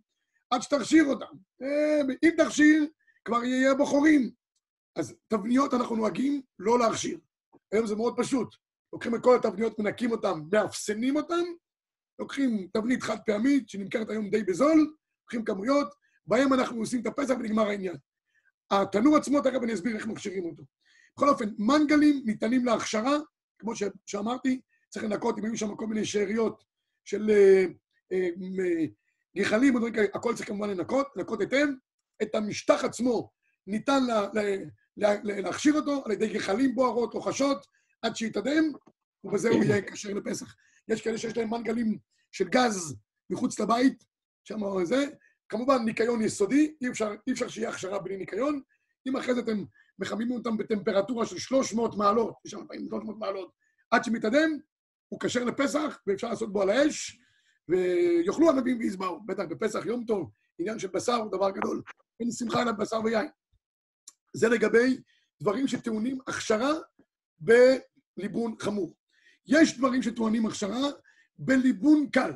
[0.50, 1.36] עד שתכשיר אותן.
[1.62, 2.86] אה, אם תכשיר,
[3.24, 4.30] כבר יהיה בו חורים.
[4.96, 7.18] אז תבניות אנחנו נוהגים לא להכשיר.
[7.72, 8.54] היום זה מאוד פשוט.
[8.92, 11.44] לוקחים את כל התבניות, מנקים אותן, מאפסנים אותן,
[12.18, 15.94] לוקחים תבנית חד פעמית, שנמכרת היום די בזול, לוקחים כמויות,
[16.26, 17.96] בהם אנחנו עושים את הפסח ונגמר העניין.
[18.70, 20.62] התנור עצמו, תכף אני אסביר איך מכשירים אותו.
[21.16, 23.16] בכל אופן, מנגלים ניתנים להכשרה,
[23.58, 26.64] כמו ש- שאמרתי, צריך לנקות, אם היו שם כל מיני שאריות
[27.04, 27.64] של אה,
[28.12, 28.28] אה,
[29.36, 29.74] גחלים,
[30.14, 31.66] הכל צריך כמובן לנקות, לנקות היטב.
[32.22, 33.30] את המשטח עצמו
[33.66, 34.42] ניתן לה, לה,
[34.96, 37.66] לה, לה, להכשיר אותו על ידי גחלים בוערות או חשות,
[38.02, 38.72] עד שיתאדם,
[39.24, 40.54] ובזה הוא יהיה כשר לפסח.
[40.88, 41.98] יש כאלה שיש להם מנגלים
[42.32, 42.96] של גז
[43.30, 44.04] מחוץ לבית,
[44.44, 45.06] שם זה.
[45.48, 48.60] כמובן, ניקיון יסודי, אי אפשר, אי אפשר שיהיה הכשרה בלי ניקיון.
[49.08, 49.64] אם אחרי זה אתם
[49.98, 53.52] מחממים אותם בטמפרטורה של 300 מעלות, יש שם 300 מעלות,
[53.90, 54.58] עד שמתאדם,
[55.08, 57.19] הוא כשר לפסח, ואפשר לעשות בו על האש,
[57.70, 59.20] ויאכלו ענבים ויזבעו.
[59.26, 61.82] בטח בפסח יום טוב, עניין של בשר הוא דבר גדול.
[62.20, 63.28] אין שמחה אלא בשר ויין.
[64.32, 65.00] זה לגבי
[65.40, 66.70] דברים שטעונים הכשרה
[67.40, 68.94] בליבון חמור.
[69.46, 70.90] יש דברים שטוענים הכשרה
[71.38, 72.32] בליבון קל.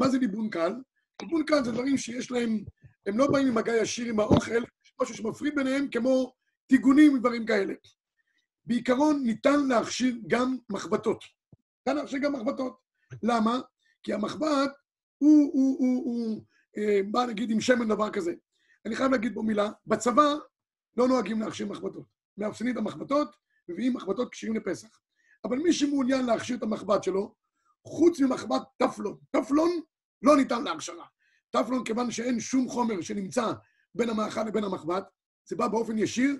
[0.00, 0.74] מה זה ליבון קל?
[1.22, 2.64] ליבון קל זה דברים שיש להם,
[3.06, 6.32] הם לא באים עם מגע ישיר עם האוכל, יש משהו שמפריד ביניהם כמו
[6.66, 7.74] טיגונים ודברים כאלה.
[8.64, 11.24] בעיקרון ניתן להכשיר גם מחבטות.
[11.78, 12.78] ניתן להכשיר גם מחבטות.
[13.22, 13.60] למה?
[14.08, 14.70] כי המחבט
[15.18, 16.44] הוא, הוא, הוא, הוא
[16.78, 18.32] אה, בא נגיד עם שמן דבר כזה.
[18.86, 20.34] אני חייב להגיד פה מילה, בצבא
[20.96, 22.06] לא נוהגים להכשיר מחבטות.
[22.38, 23.36] מאפסנים את המחבטות,
[23.68, 24.88] מביאים מחבטות כשירים לפסח.
[25.44, 27.34] אבל מי שמעוניין להכשיר את המחבט שלו,
[27.86, 29.70] חוץ ממחבט טפלון, טפלון
[30.22, 31.06] לא ניתן להכשרה.
[31.50, 33.52] טפלון, כיוון שאין שום חומר שנמצא
[33.94, 35.04] בין המאכל לבין המחבט,
[35.48, 36.36] זה בא באופן ישיר,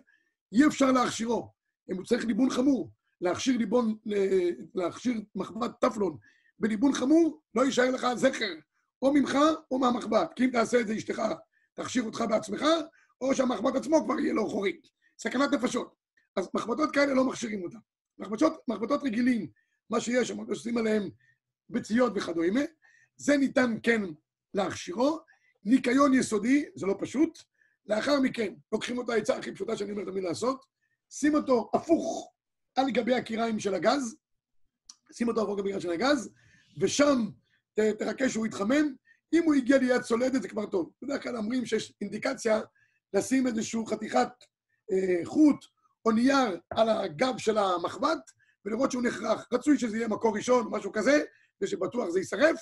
[0.53, 1.53] אי אפשר להכשירו.
[1.87, 2.91] הוא צריך ליבון חמור.
[3.21, 3.97] להכשיר ליבון,
[4.75, 6.17] להכשיר מחבט טפלון
[6.59, 8.55] בליבון חמור, לא יישאר לך זכר,
[9.03, 9.39] או ממך
[9.71, 10.33] או מהמחבט.
[10.37, 11.23] כי אם תעשה את זה, אשתך
[11.75, 12.65] תכשיר אותך בעצמך,
[13.21, 14.81] או שהמחבט עצמו כבר יהיה לו חורי.
[15.19, 15.95] סכנת נפשות.
[16.37, 17.79] אז מחבטות כאלה לא מכשירים אותן.
[18.19, 19.47] מחבטות, מחבטות רגילים,
[19.91, 21.11] מה שיש, עושים עליהם
[21.69, 22.61] ביציות וכדומה,
[23.17, 24.03] זה ניתן כן
[24.55, 25.21] להכשירו.
[25.65, 27.39] ניקיון יסודי, זה לא פשוט.
[27.87, 30.65] לאחר מכן, לוקחים את העצה הכי פשוטה שאני אומר תמיד לעשות,
[31.11, 32.33] שים אותו הפוך
[32.75, 34.17] על גבי הקיריים של הגז,
[35.13, 36.31] שים אותו הפוך על גבי הקיריים של הגז,
[36.81, 37.29] ושם
[37.99, 38.95] תחכה שהוא יתחמם.
[39.33, 40.91] אם הוא הגיע ליד צולדת זה כבר טוב.
[41.03, 42.61] בדרך כלל אומרים שיש אינדיקציה
[43.15, 44.29] לשים איזושהי חתיכת
[44.93, 45.65] אה, חוט
[46.05, 48.19] או נייר על הגב של המחבת,
[48.65, 49.47] ולראות שהוא נחרך.
[49.53, 51.23] רצוי שזה יהיה מקור ראשון, משהו כזה,
[51.61, 52.61] ושבטוח זה יישרף,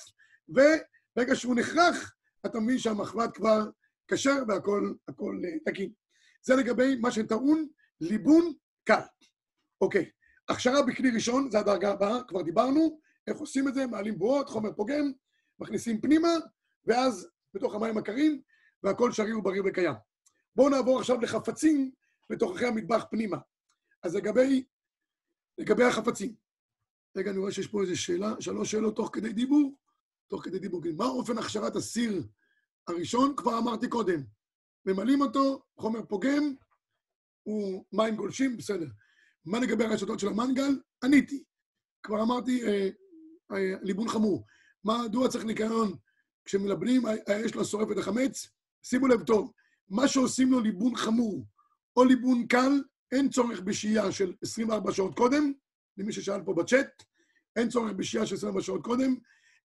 [0.49, 3.69] וברגע שהוא נחרך, אתה מבין שהמחבת כבר
[4.07, 5.91] כשר והכל אה, תקין.
[6.41, 7.67] זה לגבי מה שטעון
[8.01, 8.53] ליבון
[8.83, 9.01] קל.
[9.81, 10.09] אוקיי,
[10.49, 14.73] הכשרה בכלי ראשון, זה הדרגה הבאה, כבר דיברנו, איך עושים את זה, מעלים בועות, חומר
[14.73, 15.11] פוגם,
[15.59, 16.29] מכניסים פנימה,
[16.85, 18.41] ואז בתוך המים הקרים,
[18.83, 19.93] והכל שריר ובריא וקיים.
[20.55, 21.91] בואו נעבור עכשיו לחפצים
[22.29, 23.37] בתוככי המטבח פנימה.
[24.03, 24.65] אז לגבי,
[25.57, 26.35] לגבי החפצים,
[27.17, 29.77] רגע, אני רואה שיש פה איזו שאלה, שלוש שאלות תוך כדי דיבור,
[30.27, 30.81] תוך כדי דיבור.
[30.97, 32.23] מה אופן הכשרת הסיר
[32.87, 33.33] הראשון?
[33.37, 34.23] כבר אמרתי קודם.
[34.85, 36.53] ממלאים אותו, חומר פוגם,
[37.43, 38.87] הוא מים גולשים, בסדר.
[39.45, 40.79] מה לגבי הרשתות של המנגל?
[41.03, 41.43] עניתי.
[42.03, 42.89] כבר אמרתי, אה,
[43.81, 44.45] ליבון חמור.
[44.83, 45.95] מדוע צריך ניקיון
[46.45, 48.47] כשמלבנים, האש לא שורף את החמץ?
[48.83, 49.51] שימו לב טוב,
[49.89, 51.45] מה שעושים לו ליבון חמור
[51.95, 52.81] או ליבון קל,
[53.11, 55.53] אין צורך בשהייה של 24 שעות קודם,
[55.97, 57.03] למי ששאל פה בצ'אט,
[57.55, 59.15] אין צורך בשהייה של 24 שעות קודם,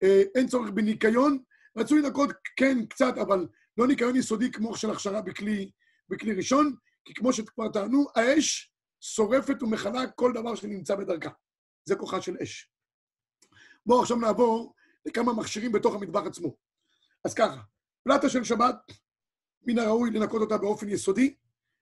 [0.03, 1.39] אה, אין צורך בניקיון,
[1.77, 5.71] רצוי לנקות כן קצת, אבל לא ניקיון יסודי כמו של הכשרה בכלי,
[6.09, 11.29] בכלי ראשון, כי כמו שכבר טענו, האש שורפת ומכלה כל דבר שנמצא בדרכה.
[11.85, 12.70] זה כוחה של אש.
[13.85, 14.73] בואו עכשיו נעבור
[15.05, 16.55] לכמה מכשירים בתוך המטבח עצמו.
[17.25, 17.61] אז ככה,
[18.03, 18.75] פלטה של שבת,
[19.67, 21.35] מן הראוי לנקות אותה באופן יסודי,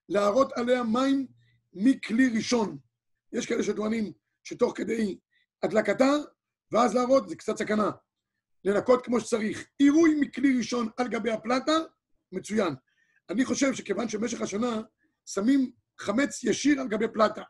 [0.09, 1.27] להראות עליה מים
[1.73, 2.77] מכלי ראשון.
[3.33, 5.19] יש כאלה שטוענים שתוך כדי
[5.63, 6.11] הדלקתה,
[6.71, 7.91] ואז להראות, זה קצת סכנה.
[8.65, 9.67] לנקות כמו שצריך.
[9.77, 11.77] עירוי מכלי ראשון על גבי הפלטה,
[12.31, 12.75] מצוין.
[13.29, 14.81] אני חושב שכיוון שבמשך השנה
[15.25, 17.43] שמים חמץ ישיר על גבי פלטה,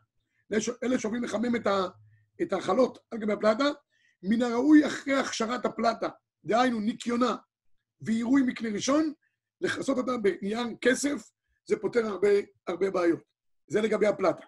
[0.82, 1.86] אלה שאוהבים לחמם את, ה,
[2.42, 3.64] את החלות על גבי הפלטה,
[4.22, 6.08] מן הראוי אחרי הכשרת הפלטה,
[6.44, 7.36] דהיינו ניקיונה
[8.00, 9.12] ועירוי מכלי ראשון,
[9.60, 11.30] לכסות אותה בנייר כסף,
[11.68, 12.28] זה פותר הרבה,
[12.66, 13.20] הרבה בעיות.
[13.66, 14.46] זה לגבי הפלטה.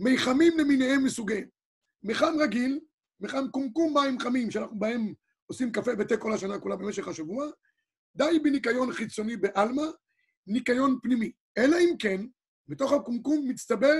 [0.00, 1.48] מיחמים למיניהם מסוגיהם.
[2.02, 2.80] מיחם רגיל,
[3.20, 5.14] מיחם קומקום מים חמים, שאנחנו בהם
[5.46, 7.46] עושים קפה ותה כל השנה כולה במשך השבוע,
[8.16, 9.82] די בניקיון חיצוני בעלמא,
[10.46, 11.32] ניקיון פנימי.
[11.58, 12.20] אלא אם כן,
[12.68, 13.98] בתוך הקומקום מצטבר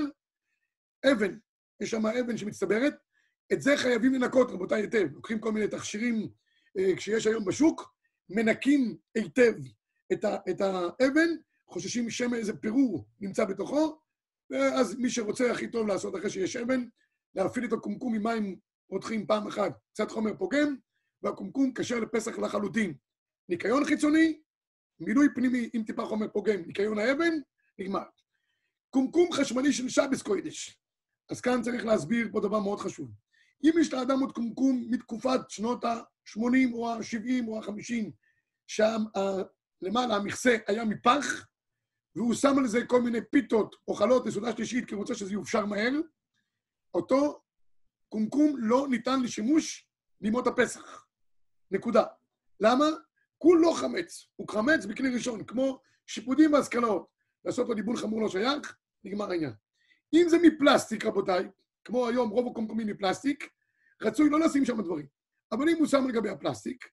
[1.12, 1.38] אבן.
[1.80, 2.94] יש שם אבן שמצטברת,
[3.52, 5.06] את זה חייבים לנקות, רבותיי, היטב.
[5.12, 6.28] לוקחים כל מיני תכשירים
[6.78, 7.94] אה, כשיש היום בשוק,
[8.28, 9.54] מנקים היטב
[10.12, 11.28] את, ה, את האבן,
[11.68, 13.98] חוששים שמא איזה פירור נמצא בתוכו,
[14.50, 16.84] ואז מי שרוצה הכי טוב לעשות אחרי שיש אבן,
[17.34, 18.56] להפעיל את הקומקום עם מים
[18.90, 20.76] רותחים פעם אחת, קצת חומר פוגם,
[21.22, 22.94] והקומקום כשר לפסח לחלוטין.
[23.48, 24.40] ניקיון חיצוני,
[25.00, 27.32] מילוי פנימי עם טיפה חומר פוגם, ניקיון האבן,
[27.78, 28.02] נגמר.
[28.90, 30.78] קומקום חשמלי של שבס קוידש.
[31.30, 33.10] אז כאן צריך להסביר פה דבר מאוד חשוב.
[33.64, 38.10] אם יש לאדם עוד קומקום מתקופת שנות ה-80 או ה-70 או ה-50,
[38.66, 39.02] שם
[39.82, 41.46] למעלה המכסה היה מפח,
[42.16, 45.32] והוא שם על זה כל מיני פיתות או חלות לסעודה שלישית, כי הוא רוצה שזה
[45.32, 45.92] יופשר מהר,
[46.94, 47.42] אותו
[48.08, 49.86] קומקום לא ניתן לשימוש
[50.20, 51.06] לימות הפסח.
[51.70, 52.04] נקודה.
[52.60, 52.84] למה?
[53.38, 54.26] כולו חמץ.
[54.36, 57.06] הוא חמץ בכלי ראשון, כמו שיפודים והשכלות.
[57.44, 59.52] לעשות לו ליבון חמור לא שייך, נגמר העניין.
[60.14, 61.48] אם זה מפלסטיק, רבותיי,
[61.84, 63.48] כמו היום רוב הקומקומים מפלסטיק,
[64.02, 65.06] רצוי לא לשים שם דברים.
[65.52, 66.88] אבל אם הוא שם לגבי הפלסטיק,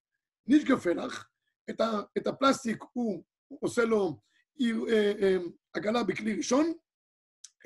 [0.47, 1.27] נשגפה לך,
[1.69, 3.23] את, ה, את הפלסטיק הוא,
[3.61, 4.19] עושה לו
[4.55, 5.37] עיר, אה, אה,
[5.73, 6.73] עגלה בכלי ראשון,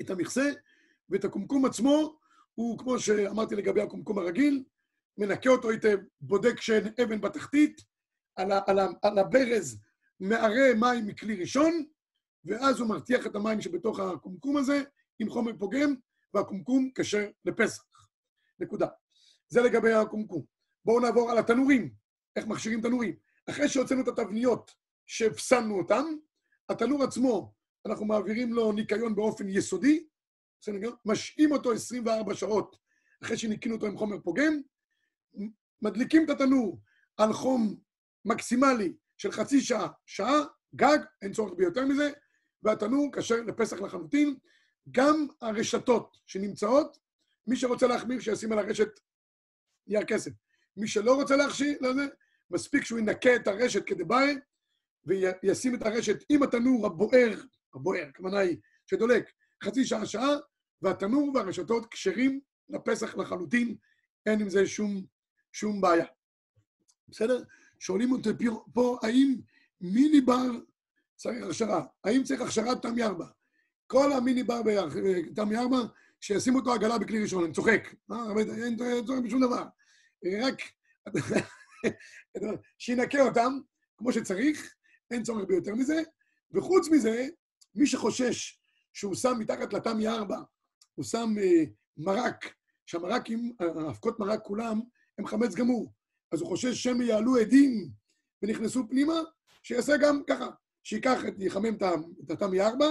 [0.00, 0.50] את המכסה,
[1.08, 2.18] ואת הקומקום עצמו,
[2.54, 4.64] הוא, כמו שאמרתי לגבי הקומקום הרגיל,
[5.18, 7.80] מנקה אותו היטב, בודק שאין אבן בתחתית,
[8.36, 9.80] על, ה, על, ה, על הברז
[10.20, 11.84] מערה מים מכלי ראשון,
[12.44, 14.82] ואז הוא מרתיח את המים שבתוך הקומקום הזה
[15.18, 15.94] עם חומר פוגם,
[16.34, 17.84] והקומקום כשר לפסח.
[18.58, 18.86] נקודה.
[19.48, 20.44] זה לגבי הקומקום.
[20.84, 21.94] בואו נעבור על התנורים,
[22.36, 23.16] איך מכשירים תנורים.
[23.50, 24.70] אחרי שהוצאנו את התבניות
[25.06, 26.04] שהפסמנו אותן,
[26.68, 27.54] התנור עצמו,
[27.86, 30.06] אנחנו מעבירים לו ניקיון באופן יסודי,
[31.04, 32.76] משעים אותו 24 שעות
[33.24, 34.60] אחרי שניקינו אותו עם חומר פוגם,
[35.82, 36.80] מדליקים את התנור
[37.16, 37.76] על חום
[38.24, 40.44] מקסימלי של חצי שעה, שעה,
[40.74, 42.10] גג, אין צורך ביותר מזה,
[42.62, 44.36] והתנור כשר לפסח לחלוטין.
[44.90, 46.98] גם הרשתות שנמצאות,
[47.46, 49.00] מי שרוצה להחמיר, שישים על הרשת
[49.86, 50.30] נייר כסף.
[50.76, 52.06] מי שלא רוצה להכשיר לזה,
[52.50, 54.34] מספיק שהוא ינקה את הרשת כדבעי,
[55.04, 57.40] וישים את הרשת עם התנור הבוער,
[57.74, 59.32] הבוער, הכוונה היא שדולק
[59.64, 60.36] חצי שעה, שעה,
[60.82, 63.76] והתנור והרשתות כשרים לפסח לחלוטין,
[64.26, 65.06] אין עם זה שום,
[65.52, 66.06] שום בעיה.
[67.08, 67.42] בסדר?
[67.78, 68.28] שואלים אותי
[68.74, 69.34] פה, האם
[69.80, 70.50] מיני בר
[71.16, 71.86] צריך הכשרה?
[72.04, 73.26] האם צריך הכשרת תמי ארבע?
[73.86, 75.78] כל המיני בר בתמי ארבע,
[76.20, 77.94] שישימו אותו עגלה בכלי ראשון, אני צוחק.
[78.12, 78.32] אה,
[78.64, 79.64] אין צורך בשום דבר.
[80.42, 80.62] רק
[82.78, 83.58] שינקה אותם
[83.96, 84.74] כמו שצריך,
[85.10, 86.02] אין צורך ביותר מזה.
[86.54, 87.26] וחוץ מזה,
[87.74, 88.60] מי שחושש
[88.92, 90.38] שהוא שם מתחת לתמי ארבע,
[90.94, 92.54] הוא שם uh, מרק,
[92.86, 94.80] שהמרקים, האבקות מרק כולם,
[95.18, 95.92] הם חמץ גמור.
[96.32, 97.88] אז הוא חושש שהם יעלו עדים
[98.42, 99.20] ונכנסו פנימה,
[99.62, 100.48] שיעשה גם ככה,
[100.82, 101.74] שייקח, יחמם
[102.24, 102.86] את התמי ארבע,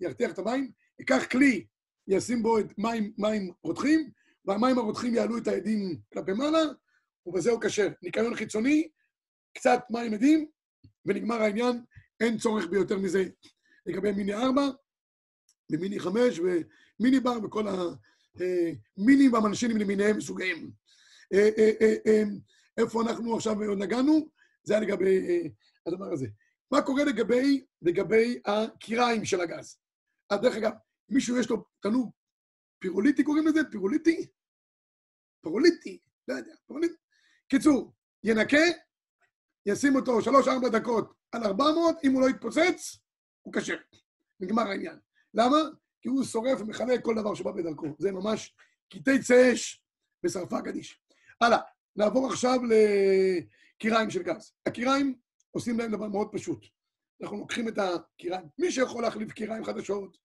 [0.00, 1.66] ירתיח את המים, ייקח כלי,
[2.08, 4.10] ישים בו את מים, מים רותחים,
[4.44, 6.62] והמים הרותחים יעלו את העדים כלפי מעלה,
[7.26, 7.88] ובזה הוא כשר.
[8.02, 8.88] ניקיון חיצוני,
[9.54, 10.46] קצת מים עדים,
[11.04, 11.82] ונגמר העניין,
[12.20, 13.24] אין צורך ביותר מזה
[13.86, 14.68] לגבי מיני ארבע,
[15.72, 20.70] ומיני חמש, ומיני בר, וכל המינים אה, והמנשינים למיניהם מסוגיהם.
[21.32, 21.48] אה,
[22.06, 22.22] אה,
[22.78, 24.28] איפה אנחנו עכשיו נגענו?
[24.64, 25.50] זה היה לגבי
[25.86, 26.26] הדבר הזה.
[26.70, 29.78] מה קורה לגבי, לגבי הקיריים של הגז?
[30.36, 30.72] דרך אגב,
[31.08, 32.12] מישהו יש לו תנור
[32.78, 33.60] פירוליטי קוראים לזה?
[33.70, 34.26] פירוליטי?
[35.42, 36.94] פירוליטי, לא יודע, פירוליטי.
[37.48, 37.92] קיצור,
[38.24, 38.56] ינקה,
[39.66, 42.98] ישים אותו שלוש-ארבע דקות על ארבע מאות, אם הוא לא יתפוצץ,
[43.42, 43.76] הוא כשר.
[44.40, 44.98] נגמר העניין.
[45.34, 45.56] למה?
[46.00, 47.86] כי הוא שורף ומכלה כל דבר שבא בדרכו.
[47.98, 48.54] זה ממש
[48.92, 49.84] קטעי צא אש
[50.24, 51.02] ושרפה גדיש.
[51.40, 51.58] הלאה,
[51.96, 54.52] נעבור עכשיו לקיריים של גז.
[54.66, 55.18] הקיריים
[55.50, 56.66] עושים להם דבר מאוד פשוט.
[57.22, 60.18] אנחנו לוקחים את הקיריים, מי שיכול להחליף קיריים חדשות,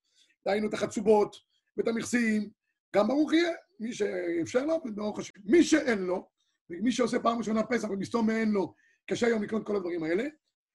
[0.45, 1.35] דהיינו את החצובות
[1.77, 2.49] ואת המכסים,
[2.95, 5.33] גם ברוך יהיה, מי שאפשר לו, ברוך השם.
[5.45, 6.29] מי שאין לו,
[6.69, 8.73] ומי שעושה פעם ראשונה פסח ומסתום מאין לו,
[9.09, 10.23] קשה היום לקנות כל הדברים האלה,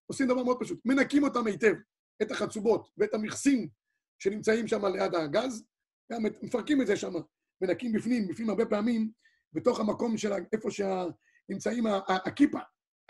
[0.06, 1.74] עושים דבר מאוד פשוט, מנקים אותם היטב,
[2.22, 3.68] את החצובות ואת המכסים
[4.18, 5.64] שנמצאים שם ליד הגז,
[6.12, 7.12] גם מפרקים את זה שם,
[7.60, 9.10] מנקים בפנים, בפנים הרבה פעמים,
[9.52, 11.86] בתוך המקום של איפה שנמצאים
[12.26, 12.58] הכיפה,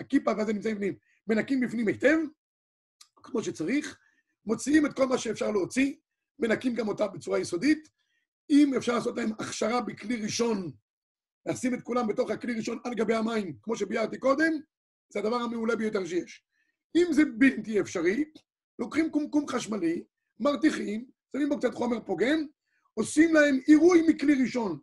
[0.01, 0.95] הכיפה ואז הם נמצאים בפנים,
[1.27, 2.19] מנקים בפנים היטב,
[3.23, 3.99] כמו שצריך,
[4.47, 5.95] מוציאים את כל מה שאפשר להוציא,
[6.39, 7.89] מנקים גם אותה בצורה יסודית.
[8.51, 10.71] אם אפשר לעשות להם הכשרה בכלי ראשון,
[11.47, 14.53] לשים את כולם בתוך הכלי ראשון על גבי המים, כמו שביארתי קודם,
[15.13, 16.45] זה הדבר המעולה ביותר שיש.
[16.97, 18.25] אם זה בלתי אפשרי,
[18.79, 20.05] לוקחים קומקום חשמלי,
[20.41, 22.47] מרתיחים, שמים בו קצת חומר פוגם,
[22.95, 24.79] עושים להם עירוי מכלי ראשון.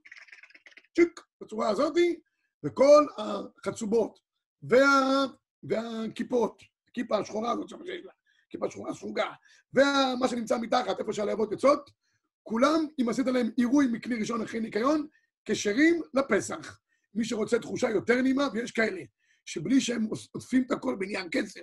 [0.95, 2.19] צ'יק, בצורה הזאתי,
[2.63, 4.19] וכל החצובות
[4.63, 5.26] וה...
[5.63, 8.12] והכיפות, הכיפה השחורה הזאת שיש לה,
[8.50, 9.32] כיפה שחורה סרוגה,
[9.74, 11.90] ומה שנמצא מתחת, איפה שהלהבות יוצאות,
[12.44, 15.08] כולם, אם עשית להם עירוי מכלי ראשון אחרי ניקיון,
[15.46, 16.80] כשרים לפסח.
[17.16, 19.02] מי שרוצה תחושה יותר נעימה, ויש כאלה,
[19.46, 21.62] שבלי שהם עוטפים את הכל בעניין כסף,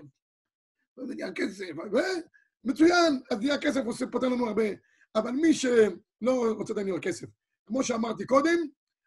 [0.97, 1.71] בעניין כסף,
[2.65, 4.65] ומצוין, אז נייר כסף עושה, פותר לנו הרבה.
[5.15, 7.27] אבל מי שלא רוצה את הנייר כסף,
[7.67, 8.59] כמו שאמרתי קודם,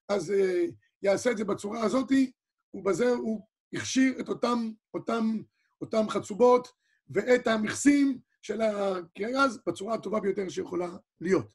[0.09, 2.11] אז uh, יעשה את זה בצורה הזאת,
[2.73, 5.37] ובזה הוא הכשיר את אותם, אותם,
[5.81, 6.67] אותם חצובות
[7.09, 10.89] ואת המכסים של הקירייז בצורה הטובה ביותר שיכולה
[11.21, 11.47] להיות.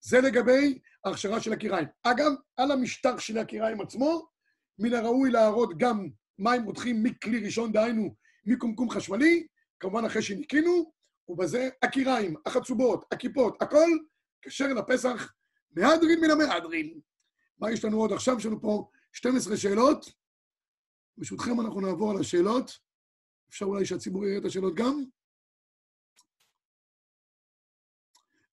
[0.00, 1.86] זה לגבי ההכשרה של הקיריים.
[2.02, 4.28] אגב, על המשטח של הקיריים עצמו,
[4.78, 8.14] מן הראוי להראות גם מים רותחים מכלי ראשון, דהיינו
[8.46, 9.46] מקומקום חשמלי,
[9.80, 10.92] כמובן אחרי שניקינו,
[11.28, 13.90] ובזה הקיריים, החצובות, הכיפות, הכל
[14.42, 15.32] כשר לפסח
[15.76, 17.00] מהדרין מן המהדרין.
[17.58, 18.38] מה יש לנו עוד עכשיו?
[18.38, 20.12] יש לנו פה 12 שאלות.
[21.16, 22.78] ברשותכם אנחנו נעבור על השאלות.
[23.48, 25.04] אפשר אולי שהציבור יראה את השאלות גם?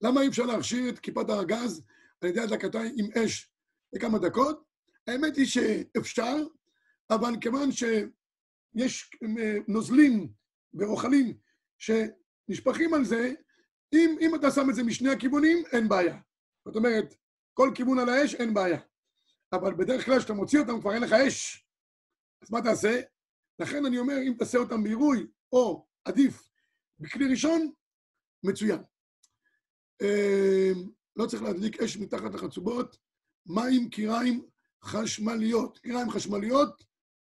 [0.01, 1.84] למה אי אפשר להכשיר את כיפת הגז
[2.21, 3.51] על ידי הדלקתה עם אש
[3.93, 4.63] לכמה דקות?
[5.08, 6.36] האמת היא שאפשר,
[7.10, 10.34] אבל כיוון שיש אה, נוזלים
[10.73, 11.38] ורוחלים
[11.77, 13.34] שנשפכים על זה,
[13.93, 16.17] אם, אם אתה שם את זה משני הכיוונים, אין בעיה.
[16.65, 17.15] זאת אומרת,
[17.53, 18.79] כל כיוון על האש, אין בעיה.
[19.53, 21.67] אבל בדרך כלל כשאתה מוציא אותם כבר אין לך אש.
[22.41, 23.01] אז מה תעשה?
[23.60, 26.50] לכן אני אומר, אם תעשה אותם בעירוי, או עדיף
[27.00, 27.72] בכלי ראשון,
[28.44, 28.80] מצוין.
[30.02, 30.72] אה,
[31.16, 32.98] לא צריך להדליק אש מתחת לחצובות,
[33.46, 34.46] מים, קיריים
[34.84, 35.80] חשמליות.
[35.80, 36.84] קיריים חשמליות,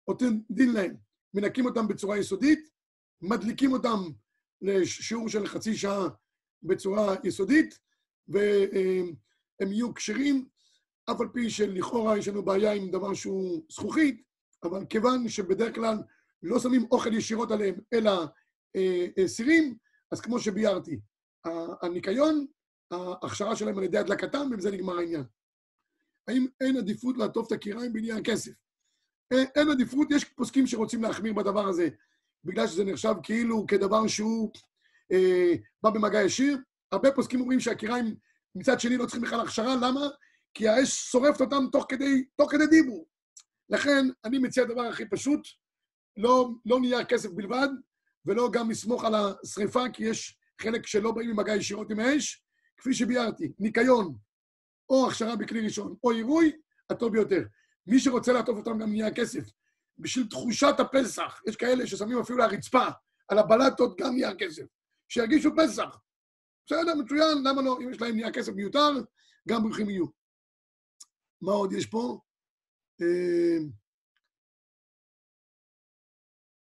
[0.09, 0.95] נותן דין להם.
[1.33, 2.69] מנקים אותם בצורה יסודית,
[3.21, 3.99] מדליקים אותם
[4.61, 6.07] לשיעור של חצי שעה
[6.63, 7.79] בצורה יסודית,
[8.27, 10.47] והם יהיו כשרים,
[11.11, 14.23] אף על פי שלכאורה יש לנו בעיה עם דבר שהוא זכוכית,
[14.63, 15.97] אבל כיוון שבדרך כלל
[16.43, 18.25] לא שמים אוכל ישירות עליהם, אלא
[18.75, 19.75] אה, אה, סירים,
[20.11, 20.99] אז כמו שביארתי,
[21.81, 22.45] הניקיון,
[22.91, 25.23] ההכשרה שלהם על ידי הדלקתם, ובזה נגמר העניין.
[26.27, 28.51] האם אין עדיפות לעטוף את הקיריים בעניין הכסף?
[29.31, 31.89] אין, אין עדיפות, יש פוסקים שרוצים להחמיר בדבר הזה,
[32.43, 34.51] בגלל שזה נחשב כאילו כדבר שהוא
[35.11, 36.57] אה, בא במגע ישיר.
[36.91, 38.15] הרבה פוסקים אומרים שהקיריים
[38.55, 40.07] מצד שני לא צריכים בכלל הכשרה, למה?
[40.53, 43.07] כי האש שורפת אותם תוך כדי, תוך כדי דיבור.
[43.69, 45.39] לכן, אני מציע הדבר הכי פשוט,
[46.17, 47.67] לא, לא נייר כסף בלבד,
[48.25, 52.43] ולא גם לסמוך על השריפה, כי יש חלק שלא באים במגע ישירות עם האש,
[52.77, 54.17] כפי שביארתי, ניקיון,
[54.89, 56.51] או הכשרה בכלי ראשון, או עירוי,
[56.89, 57.43] הטוב ביותר.
[57.87, 59.43] מי שרוצה לעטוף אותם גם נהיה כסף.
[59.97, 62.85] בשביל תחושת הפסח, יש כאלה ששמים אפילו לרצפה,
[63.27, 64.63] על הבלטות גם נהיה כסף.
[65.09, 65.99] שירגישו פסח.
[66.65, 67.77] בסדר, מצוין, למה לא?
[67.81, 68.89] אם יש להם נהיה כסף מיותר,
[69.49, 70.05] גם ברוכים יהיו.
[71.41, 72.19] מה עוד יש פה?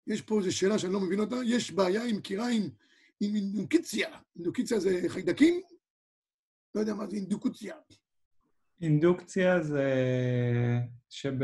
[0.07, 2.71] יש פה איזו שאלה שאני לא מבין אותה, יש בעיה עם קיריים,
[3.21, 4.09] עם אינדוקיציה.
[4.37, 5.61] אינדוקיציה זה חיידקים?
[6.75, 7.75] לא יודע מה זה אינדוקוציה.
[8.81, 9.93] אינדוקציה זה
[11.11, 11.35] שב...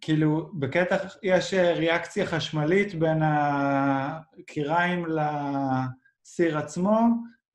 [0.00, 7.00] כאילו, בקטע יש ריאקציה חשמלית בין הקיריים לסיר עצמו,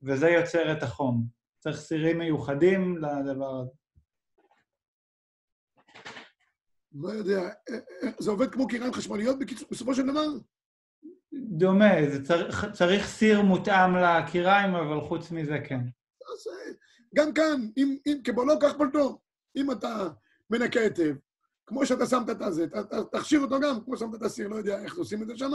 [0.04, 1.28] וזה יוצר את החום.
[1.60, 3.85] צריך סירים מיוחדים לדבר הזה.
[6.96, 7.50] לא יודע,
[8.20, 9.38] זה עובד כמו קיריים חשמליות
[9.72, 10.28] בסופו של דבר?
[11.34, 15.80] דומה, זה צריך, צריך סיר מותאם לקיריים, אבל חוץ מזה כן.
[16.34, 16.48] אז
[17.16, 19.20] גם כאן, אם, אם כבולו כך פלטו,
[19.56, 20.08] אם אתה
[20.50, 21.16] מנקה היטב,
[21.66, 22.66] כמו שאתה שמת את הזה,
[23.12, 25.52] תכשיר אותו גם, כמו ששמת את הסיר, לא יודע איך עושים את זה שם,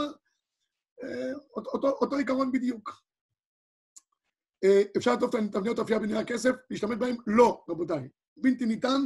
[1.03, 3.01] אה, אותו, אותו עיקרון בדיוק.
[4.63, 7.15] אה, אפשר לטוב את התבניות אפייה בנראה הכסף, להשתמש בהן?
[7.27, 8.09] לא, רבותיי.
[8.37, 9.01] בלתי ניתן,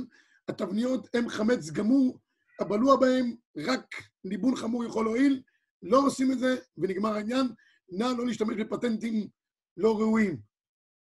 [0.48, 2.20] התבניות הן חמץ גמור,
[2.60, 5.42] הבלוע בהן, רק ליבון חמור יכול להועיל,
[5.82, 7.48] לא עושים את זה, ונגמר העניין.
[7.90, 9.28] נא לא להשתמש בפטנטים
[9.78, 10.42] לא ראויים.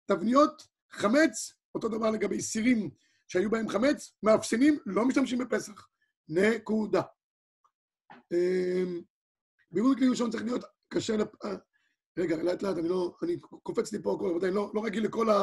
[0.06, 2.90] תבניות, חמץ, אותו דבר לגבי סירים
[3.28, 5.88] שהיו בהם חמץ, מאפסנים, לא משתמשים בפסח.
[6.28, 7.02] נקודה.
[8.32, 9.02] אמ,
[9.70, 11.44] בירור כלי ראשון צריך להיות קשה לפ...
[11.44, 11.56] אה,
[12.18, 13.16] רגע, לאט לאט, אני לא...
[13.22, 15.34] אני קופץ לי פה, רבותיי, לא, לא רגיל לכל ה...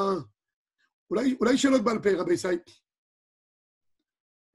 [1.09, 2.47] אולי, אולי שאלות בעל פה, רבי סי.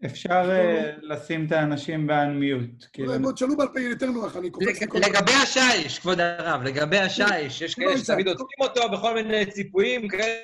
[0.04, 2.84] אפשר אה, לשים את האנשים באנמיוט.
[2.98, 4.82] אולי מאוד שאלו בעל פה יותר נוח, אני קופץ.
[4.82, 10.34] לגבי השיש, כבוד הרב, לגבי השיש, יש כאלה שתמיד עוטפים אותו בכל מיני ציפויים כאלה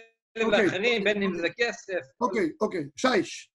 [0.44, 0.66] אוקיי.
[0.66, 2.00] ואחרים, בין אם זה כסף.
[2.20, 3.50] אוקיי, אוקיי, שיש.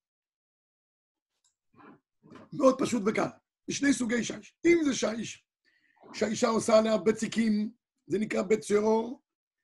[2.54, 3.28] מאוד פשוט וקל.
[3.68, 4.56] יש שני סוגי שיש.
[4.66, 5.44] אם זה שיש
[6.14, 7.70] שהאישה עושה עליה בציקים,
[8.08, 9.22] זה נקרא בית צירור,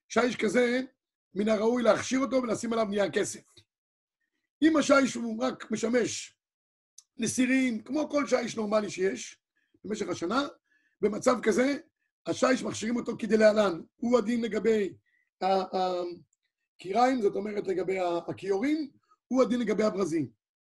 [0.10, 0.82] שיש כזה,
[1.36, 3.42] מן הראוי להכשיר אותו ולשים עליו נייר כסף.
[4.64, 6.38] אם השיש הוא רק משמש
[7.18, 9.38] לסירים, כמו כל שיש נורמלי שיש
[9.84, 10.48] במשך השנה,
[11.02, 11.78] במצב כזה,
[12.26, 13.82] השיש מכשירים אותו כדלהלן.
[13.96, 14.94] הוא הדין לגבי
[15.42, 17.98] הקיריים, זאת אומרת לגבי
[18.28, 18.92] הכיורים,
[19.28, 20.30] הוא הדין לגבי הברזים.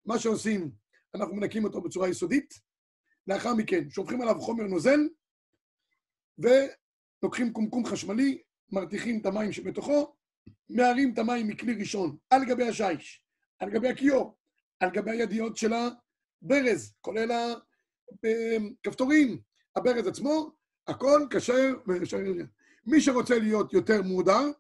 [0.06, 0.70] מה שעושים,
[1.14, 2.54] אנחנו מנקים אותו בצורה יסודית,
[3.26, 5.00] לאחר מכן שופכים עליו חומר נוזל,
[6.38, 8.42] ולוקחים קומקום חשמלי,
[8.72, 10.14] מרתיחים את המים שבתוכו,
[10.70, 13.24] מערים את המים מכלי ראשון על גבי השיש.
[13.60, 14.38] על גבי הכיור,
[14.80, 17.56] על גבי הידיות של הברז, כולל
[18.12, 19.40] הכפתורים,
[19.76, 20.52] הברז עצמו,
[20.86, 22.18] הכל כשר וישר.
[22.86, 24.50] מי שרוצה להיות יותר מודר,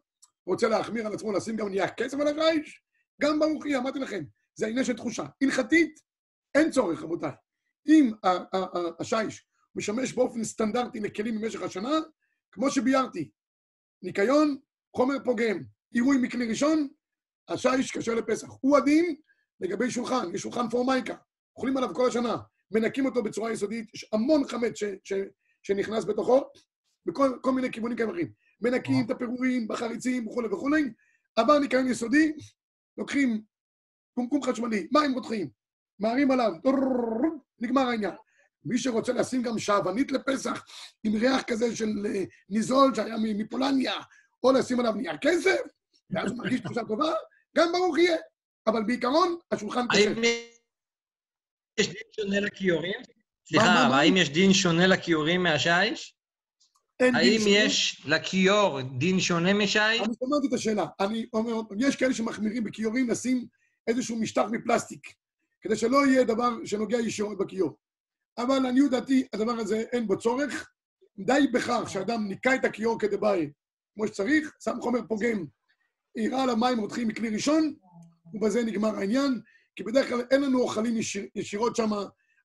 [0.46, 2.82] רוצה להחמיר על עצמו, לשים גם נהיה כסף על השיש,
[3.20, 4.24] גם ברוך היא, אמרתי לכם,
[4.54, 5.24] זה עניין של תחושה.
[5.42, 6.00] הלכתית,
[6.54, 7.30] אין צורך, רבותיי.
[7.86, 8.12] אם
[9.00, 11.98] השיש משמש באופן סטנדרטי לכלים במשך השנה,
[12.52, 13.30] כמו שביארתי,
[14.02, 14.56] ניקיון,
[14.96, 16.88] חומר פוגם, עירוי מכלי ראשון,
[17.50, 18.48] השיש כשר לפסח.
[18.60, 19.16] הוא הדין
[19.60, 21.14] לגבי שולחן, יש שולחן פורמייקה,
[21.56, 22.36] אוכלים עליו כל השנה,
[22.70, 25.12] מנקים אותו בצורה יסודית, יש המון חמץ ש, ש,
[25.62, 26.40] שנכנס בתוכו,
[27.06, 28.12] בכל מיני כיוונים כאלה
[28.60, 30.82] מנקים את הפירורים בחריצים וכולי וכולי.
[31.36, 32.32] עבר ניקיון יסודי,
[32.98, 33.42] לוקחים
[34.14, 35.50] קומקום חשמלי, מים רותחים,
[35.98, 36.52] מערים עליו,
[37.60, 38.14] נגמר העניין.
[38.64, 40.64] מי שרוצה לשים גם שעוונית לפסח
[41.04, 43.94] עם ריח כזה של אה, ניזול שהיה מפולניה,
[44.42, 45.60] או לשים עליו נייר כסף,
[46.10, 47.12] ואז הוא מרגיש תחושה טובה,
[47.56, 48.16] גם ברוך יהיה.
[48.66, 50.08] אבל בעיקרון, השולחן כשר.
[50.08, 50.24] האם
[51.78, 53.00] יש דין שונה לכיורים?
[53.48, 56.16] סליחה, אבל האם יש דין שונה לכיורים מהשיש?
[57.00, 60.00] האם יש לכיור דין שונה משיש?
[60.00, 60.86] אני שמעתי את השאלה.
[61.00, 63.46] אני אומר, יש כאלה שמחמירים בכיורים לשים
[63.86, 65.14] איזשהו משטח מפלסטיק,
[65.60, 67.78] כדי שלא יהיה דבר שנוגע ישירות בכיור.
[68.38, 70.70] אבל לעניות דעתי, הדבר הזה אין בו צורך.
[71.18, 73.50] די בכך שאדם ניקה את הכיור כדבעי
[73.94, 75.44] כמו שצריך, שם חומר פוגם,
[76.20, 77.74] יראה על המים רותחים מכלי ראשון,
[78.34, 79.40] ובזה נגמר העניין,
[79.76, 81.90] כי בדרך כלל אין לנו אוכלים ישיר, ישירות שם,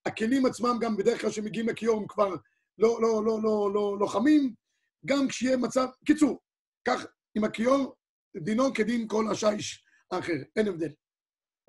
[0.05, 2.29] הכלים עצמם גם בדרך כלל כשמגיעים לכיור הם כבר
[2.77, 4.53] לא, לא, לא, לא, לא, לא חמים,
[5.05, 5.87] גם כשיהיה מצב...
[6.05, 6.39] קיצור,
[6.87, 7.05] כך
[7.35, 7.95] עם הכיור,
[8.37, 10.89] דינו כדין כל השיש האחר, אין הבדל.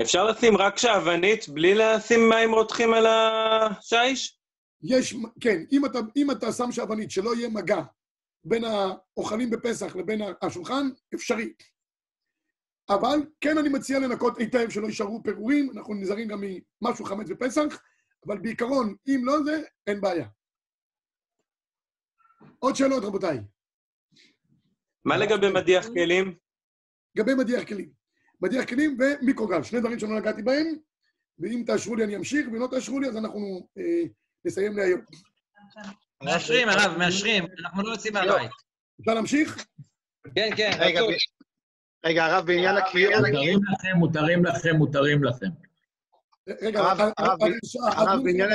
[0.02, 4.38] אפשר לשים רק שעוונית בלי לשים מים רותחים על השיש?
[4.82, 7.82] יש, כן, אם אתה, אם אתה שם שעוונית, שלא יהיה מגע
[8.44, 11.52] בין האוכלים בפסח לבין השולחן, אפשרי.
[12.90, 16.40] אבל כן אני מציע לנקות היטב שלא יישארו פירורים, אנחנו נזהרים גם
[16.82, 17.82] ממשהו חמץ בפסח,
[18.26, 20.28] אבל בעיקרון, אם לא זה, אין בעיה.
[22.58, 23.38] עוד שאלות, רבותיי.
[25.04, 26.36] מה לגבי מדיח כלים?
[27.14, 27.90] לגבי מדיח כלים.
[28.40, 30.66] מדיח כלים ומיקרוגל, שני דברים שלא נגעתי בהם,
[31.38, 34.02] ואם תאשרו לי אני אמשיך, ואם לא תאשרו לי אז אנחנו אה,
[34.44, 35.00] נסיים להיום.
[36.22, 38.50] מאשרים, הרב, מאשרים, אנחנו לא יוצאים מהבית.
[39.00, 39.66] אפשר להמשיך?
[40.34, 41.00] כן, כן, רגע,
[42.06, 43.12] הרב, בעניין הכיור...
[43.16, 45.46] מותרים לכם, מותרים לכם, מותרים לכם.
[46.62, 48.48] רגע, הרב, בעניין...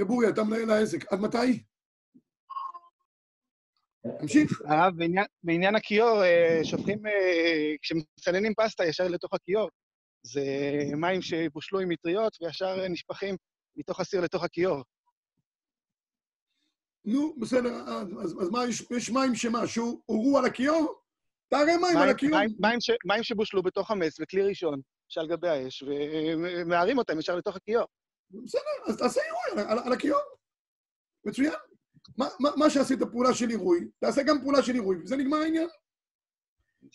[0.00, 1.62] רבורי, אתה מנהל העסק, עד מתי?
[4.20, 4.60] תמשיך.
[4.64, 4.92] הרב,
[5.42, 9.68] בעניין הכיור, אה, שופכים, אה, כשמסננים פסטה ישר לתוך הכיור,
[10.22, 10.42] זה
[10.96, 13.36] מים שבושלו עם מטריות וישר נשפכים
[13.76, 14.82] מתוך הסיר לתוך הכיור.
[17.06, 17.74] נו, בסדר,
[18.22, 21.00] אז, אז מה, יש, יש מים שמה, שהורו על הכיור?
[21.48, 22.38] תראה מים על הכיור.
[22.38, 27.36] מים, מים, ש, מים שבושלו בתוך המס, בכלי ראשון, שעל גבי האש, ומערים אותם ישר
[27.36, 27.86] לתוך הכיור.
[28.30, 30.20] בסדר, אז תעשה עירוי על, על, על הכיור.
[31.24, 31.52] מצוין.
[32.18, 35.68] מה, מה, מה שעשית פעולה של עירוי, תעשה גם פעולה של עירוי, וזה נגמר העניין.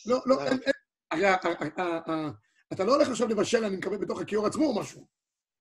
[0.06, 0.74] לא, לא, אין, אין,
[1.12, 1.36] הרי
[2.74, 5.08] אתה לא הולך עכשיו לבשל, אני מקווה, בתוך הכיור עצמו או משהו.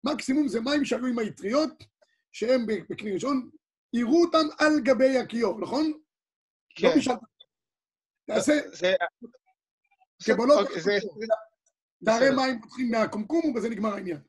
[0.04, 1.84] מקסימום זה מים שהיו עם האטריות,
[2.32, 3.50] שהם בכלי ראשון,
[3.92, 5.92] יראו אותם על גבי הכיור, נכון?
[6.74, 6.88] כן.
[6.88, 7.10] לא משל...
[8.26, 8.52] תעשה...
[8.72, 8.94] זה...
[10.26, 10.68] קבלות...
[12.04, 14.20] תערי מים פותחים מהקומקום, ובזה נגמר העניין.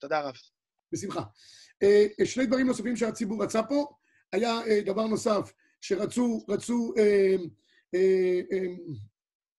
[0.00, 0.34] תודה רב.
[0.92, 1.22] בשמחה.
[1.82, 3.96] אה, שני דברים נוספים שהציבור רצה פה.
[4.32, 7.36] היה אה, דבר נוסף, שרצו רצו, אה,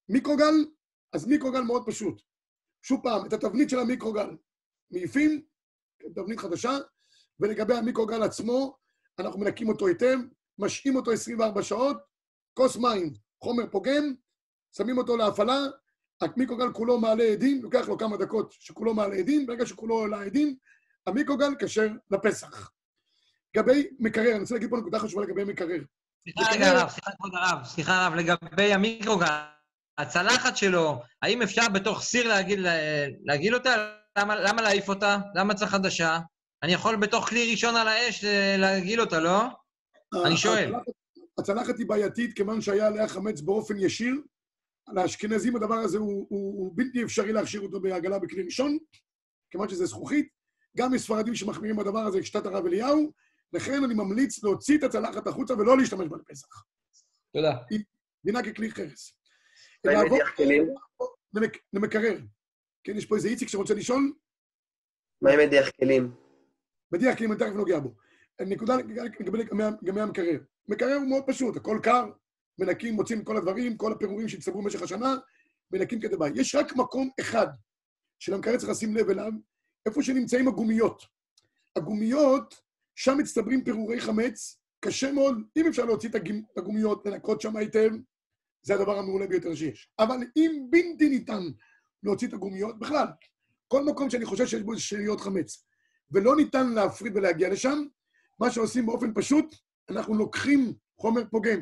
[0.09, 0.53] מיקרוגל,
[1.13, 2.21] אז מיקרוגל מאוד פשוט.
[2.81, 4.29] שוב פעם, את התבנית של המיקרוגל
[4.91, 5.41] מעיפים,
[6.15, 6.77] תבנית חדשה,
[7.39, 8.77] ולגבי המיקרוגל עצמו,
[9.19, 10.17] אנחנו מנקים אותו היטב,
[10.59, 11.97] משעים אותו 24 שעות,
[12.53, 13.13] כוס מים,
[13.43, 14.13] חומר פוגם,
[14.77, 15.57] שמים אותו להפעלה,
[16.21, 20.55] המיקרוגל כולו מעלה עדים, לוקח לו כמה דקות שכולו מעלה עדים, ברגע שכולו עולה עדים,
[21.07, 22.71] המיקרוגל כשר לפסח.
[23.55, 25.79] לגבי מקרר, אני רוצה להגיד פה נקודה חשובה לגבי מקרר.
[26.23, 29.25] סליחה רגע, הרב, סליחה כבוד הרב, סליחה הרב, לגבי המיקרוגל,
[29.97, 32.33] הצלחת שלו, האם אפשר בתוך סיר
[33.23, 33.93] להגיל אותה?
[34.17, 35.17] למה, למה להעיף אותה?
[35.35, 36.19] למה צריך חדשה?
[36.63, 39.41] אני יכול בתוך כלי ראשון על האש אה, להגיל אותה, לא?
[40.25, 40.73] אני שואל.
[41.39, 44.15] הצלחת היא בעייתית כיוון שהיה עליה חמץ באופן ישיר.
[44.93, 48.77] לאשכנזים הדבר הזה הוא, הוא, הוא בלתי אפשרי להכשיר אותו בעגלה בכלי ראשון,
[49.51, 50.27] כיוון שזה זכוכית.
[50.77, 53.11] גם יש ספרדים שמחמירים בדבר הזה, כשיטת הרב אליהו,
[53.53, 56.63] לכן אני ממליץ להוציא את הצלחת החוצה ולא להשתמש בה לפסח.
[57.33, 57.57] תודה.
[57.69, 57.79] היא
[58.25, 59.13] דינה ככלי חרס.
[59.85, 60.67] מה עם מדיח כלים?
[61.73, 62.17] למקרר.
[62.83, 64.13] כן, יש פה איזה איציק שרוצה לשאול?
[65.21, 66.26] מה עם מדיח כלים?
[66.91, 67.93] מדיח כלים, אני תכף נוגע בו.
[68.41, 69.43] נקודה לגבי
[69.83, 70.39] גם המקרר.
[70.67, 72.11] מקרר הוא מאוד פשוט, הכל קר,
[72.59, 75.15] מנקים, מוצאים כל הדברים, כל הפירורים שהצטברו במשך השנה,
[75.71, 76.31] מנקים כדי ביי.
[76.35, 77.47] יש רק מקום אחד
[78.19, 79.31] שלמקרר צריך לשים לב אליו,
[79.85, 81.03] איפה שנמצאים הגומיות.
[81.75, 82.61] הגומיות,
[82.95, 86.15] שם מצטברים פירורי חמץ, קשה מאוד, אם אפשר להוציא את
[86.57, 87.89] הגומיות, לנקות שם היטב,
[88.61, 89.89] זה הדבר המעולה ביותר שיש.
[89.99, 91.43] אבל אם בלתי ניתן
[92.03, 93.07] להוציא את הגומיות, בכלל,
[93.67, 95.66] כל מקום שאני חושב שיש בו איזה שאריות חמץ,
[96.11, 97.83] ולא ניתן להפריד ולהגיע לשם,
[98.39, 99.55] מה שעושים באופן פשוט,
[99.89, 101.59] אנחנו לוקחים חומר פוגם,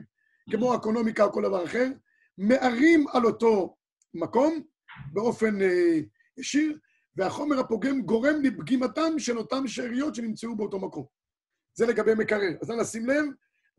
[0.51, 1.87] כמו אקונומיקה או כל דבר אחר,
[2.37, 3.75] מערים על אותו
[4.13, 4.61] מקום
[5.13, 5.99] באופן אה,
[6.37, 6.77] ישיר,
[7.15, 11.05] והחומר הפוגם גורם לפגימתם של אותן שאריות שנמצאו באותו מקום.
[11.73, 12.51] זה לגבי מקרר.
[12.61, 13.25] אז נא לשים לב,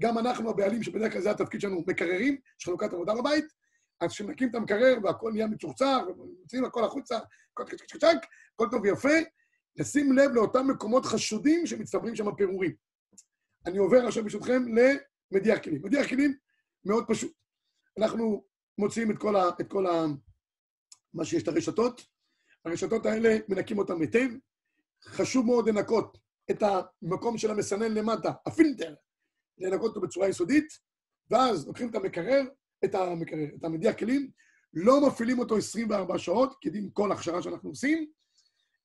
[0.03, 3.45] גם אנחנו הבעלים, שבדרך כלל זה התפקיד שלנו, מקררים, יש חלוקת עבודה בבית,
[4.01, 7.19] אז כשנקים את המקרר והכל נהיה מצוחצר, ומוציאים הכל החוצה,
[8.55, 9.09] הכל טוב ויפה,
[9.77, 12.75] לשים לב לאותם מקומות חשודים שמצטברים שם פירורים.
[13.67, 15.83] אני עובר עכשיו ברשותכם למדיח כלים.
[15.85, 16.35] מדיח כלים
[16.85, 17.33] מאוד פשוט.
[17.99, 18.45] אנחנו
[18.79, 19.49] מוציאים את כל ה...
[19.61, 20.05] את כל ה
[21.15, 22.07] מה שיש את הרשתות,
[22.65, 24.29] הרשתות האלה, מנקים אותן היטב.
[25.05, 26.19] חשוב מאוד לנקות
[26.51, 28.95] את המקום של המסנן למטה, הפילטר,
[29.59, 30.69] לנקות אותו בצורה יסודית,
[31.31, 32.43] ואז לוקחים את המקרר,
[32.85, 34.31] את המקרר, את המדיח כלים,
[34.75, 38.11] לא מפעילים אותו 24 שעות, כדין כל הכשרה שאנחנו עושים,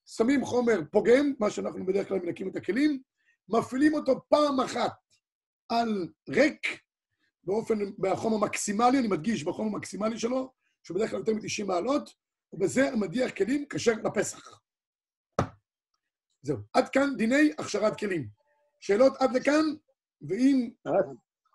[0.05, 3.01] שמים חומר פוגם, מה שאנחנו בדרך כלל מנקים את הכלים,
[3.49, 4.93] מפעילים אותו פעם אחת
[5.69, 6.81] על ריק,
[7.43, 12.09] באופן, בחום המקסימלי, אני מדגיש, בחום המקסימלי שלו, שהוא בדרך כלל יותר מ-90 מעלות,
[12.53, 14.61] ובזה המדיח כלים כשר לפסח.
[16.41, 16.57] זהו.
[16.73, 18.27] עד כאן דיני הכשרת כלים.
[18.79, 19.65] שאלות עד לכאן,
[20.21, 20.69] ואם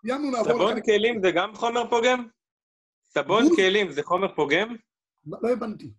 [0.00, 0.52] סיימנו לעבור...
[0.52, 2.28] סבון כלים זה גם חומר פוגם?
[3.04, 3.56] סבון?
[3.56, 4.76] כלים זה חומר פוגם?
[5.26, 5.92] לא לא הבנתי.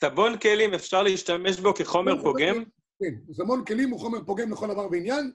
[0.00, 2.64] סבון כלים אפשר להשתמש בו כחומר פוגם?
[2.98, 5.32] כן, זמון כלים הוא חומר פוגם לכל דבר ועניין.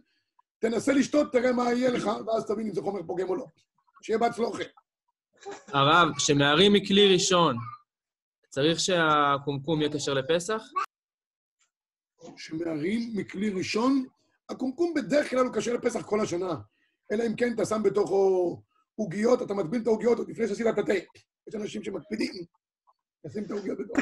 [0.59, 3.45] תנסה לשתות, תראה מה יהיה לך, ואז תבין אם זה חומר פוגם או לא.
[4.01, 4.63] שיהיה בהצלחה.
[5.67, 7.55] הרב, כשמערים מכלי ראשון,
[8.49, 10.61] צריך שהקומקום יהיה כשר לפסח?
[12.37, 14.05] שמערים מכלי ראשון,
[14.49, 16.55] הקומקום בדרך כלל הוא קשה לפסח כל השנה.
[17.11, 18.61] אלא אם כן אתה שם בתוכו
[18.95, 20.93] עוגיות, אתה מטביל את העוגיות עוד לפני שעשית את התה.
[21.47, 22.31] יש אנשים שמקפידים
[23.25, 24.01] לשים את העוגיות בתוכו.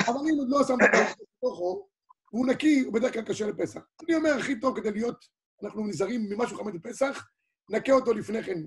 [0.00, 1.88] אבל אם עוד לא שמת את העוגיות בתוכו,
[2.32, 3.80] והוא נקי, הוא בדרך כלל קשה לפסח.
[4.08, 5.24] אני אומר, הכי טוב כדי להיות,
[5.62, 7.28] אנחנו נזהרים ממשהו חמד בפסח,
[7.70, 8.60] נקה אותו לפני כן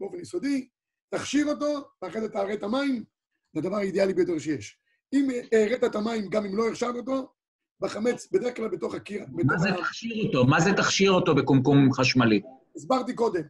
[0.00, 0.68] באופן יסודי,
[1.14, 3.04] תכשיר אותו, ואחרי זה תערה את המים,
[3.52, 4.78] זה הדבר האידיאלי ביותר שיש.
[5.12, 7.32] אם הערית את המים, גם אם לא הרשעת אותו,
[7.80, 9.24] בחמץ, בדרך כלל בתוך הקיר...
[9.32, 10.46] מה זה תכשיר אותו?
[10.46, 12.42] מה זה תכשיר אותו בקומקום חשמלי?
[12.76, 13.42] הסברתי קודם,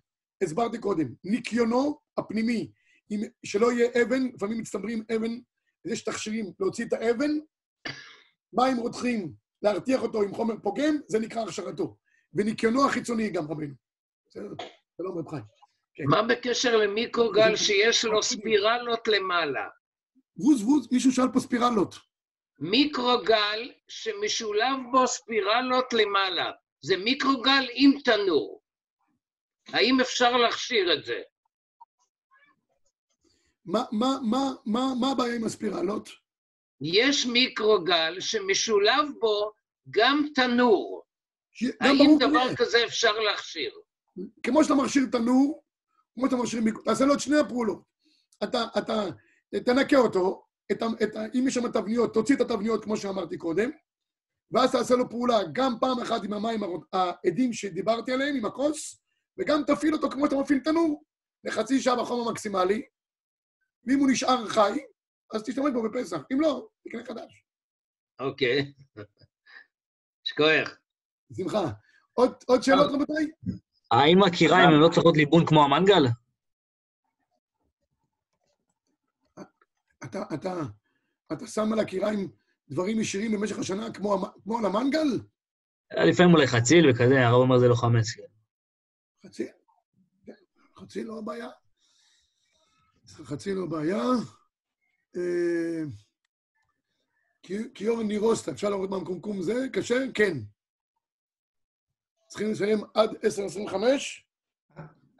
[0.42, 1.14] הסברתי קודם.
[1.24, 2.70] ניקיונו הפנימי,
[3.10, 5.38] אם, שלא יהיה אבן, לפעמים מצטברים אבן,
[5.84, 7.30] יש תכשירים להוציא את האבן,
[8.52, 11.96] מים רותחים, להרתיח אותו עם חומר פוגם, זה נקרא הכשרתו.
[12.34, 13.74] וניקיונו החיצוני גם, רבנו.
[14.28, 14.48] בסדר?
[14.96, 15.42] שלום, רב חיים.
[16.08, 19.68] מה בקשר למיקרוגל שיש לו ספירלות למעלה?
[20.36, 21.94] ווז ווז, מישהו שאל פה ספירלות.
[22.58, 26.50] מיקרוגל שמשולב בו ספירלות למעלה.
[26.80, 28.62] זה מיקרוגל עם תנור.
[29.68, 31.20] האם אפשר להכשיר את זה?
[33.68, 36.08] מה, מה, מה, מה, מה הבעיה עם הספירלות?
[36.80, 39.52] יש מיקרוגל שמשולב בו
[39.90, 41.02] גם תנור.
[41.50, 42.56] ש- גם האם ברור דבר כזה.
[42.56, 43.70] כזה אפשר להכשיר?
[44.42, 45.62] כמו שאתה מכשיר תנור,
[46.14, 47.82] כמו שאתה מכשיר מיקרו, תעשה לו את שני הפעולות.
[48.44, 49.04] אתה, אתה,
[49.64, 53.70] תנקה אותו, את, את, אם יש שם תבניות, תוציא את התבניות כמו שאמרתי קודם,
[54.50, 56.60] ואז תעשה לו פעולה גם פעם אחת עם המים
[56.92, 59.00] העדים שדיברתי עליהם, עם הכוס,
[59.38, 61.04] וגם תפעיל אותו כמו שאתה מפעיל תנור,
[61.44, 62.82] לחצי שעה בחום המקסימלי,
[63.88, 64.78] ואם הוא נשאר חי,
[65.34, 66.20] אז תשתמש בו בפסח.
[66.32, 67.44] אם לא, תקנה חדש.
[68.20, 68.72] אוקיי.
[70.24, 70.78] שכוח.
[71.30, 71.70] בשמחה.
[72.12, 73.30] עוד, עוד שאלות, רבותיי?
[73.90, 76.06] האם הקיריים הן לא צריכות ליבון כמו המנגל?
[80.04, 80.54] אתה, אתה,
[81.32, 82.30] אתה שם על הקיריים
[82.70, 85.20] דברים ישירים במשך השנה כמו, כמו על המנגל?
[86.06, 88.10] לפעמים אולי חציל וכזה, הרב אומר זה לא חמץ.
[88.10, 88.22] כן.
[89.28, 89.46] חצי,
[90.24, 90.32] כן,
[90.76, 91.48] חצי לא הבעיה.
[93.08, 94.02] חצי לא בעיה.
[95.16, 95.82] אה,
[97.42, 99.66] כי- קיור נירוסטה, אפשר לראות מה מקומקום זה?
[99.72, 99.94] קשה?
[100.14, 100.38] כן.
[102.26, 104.24] צריכים לסיים עד 10:25?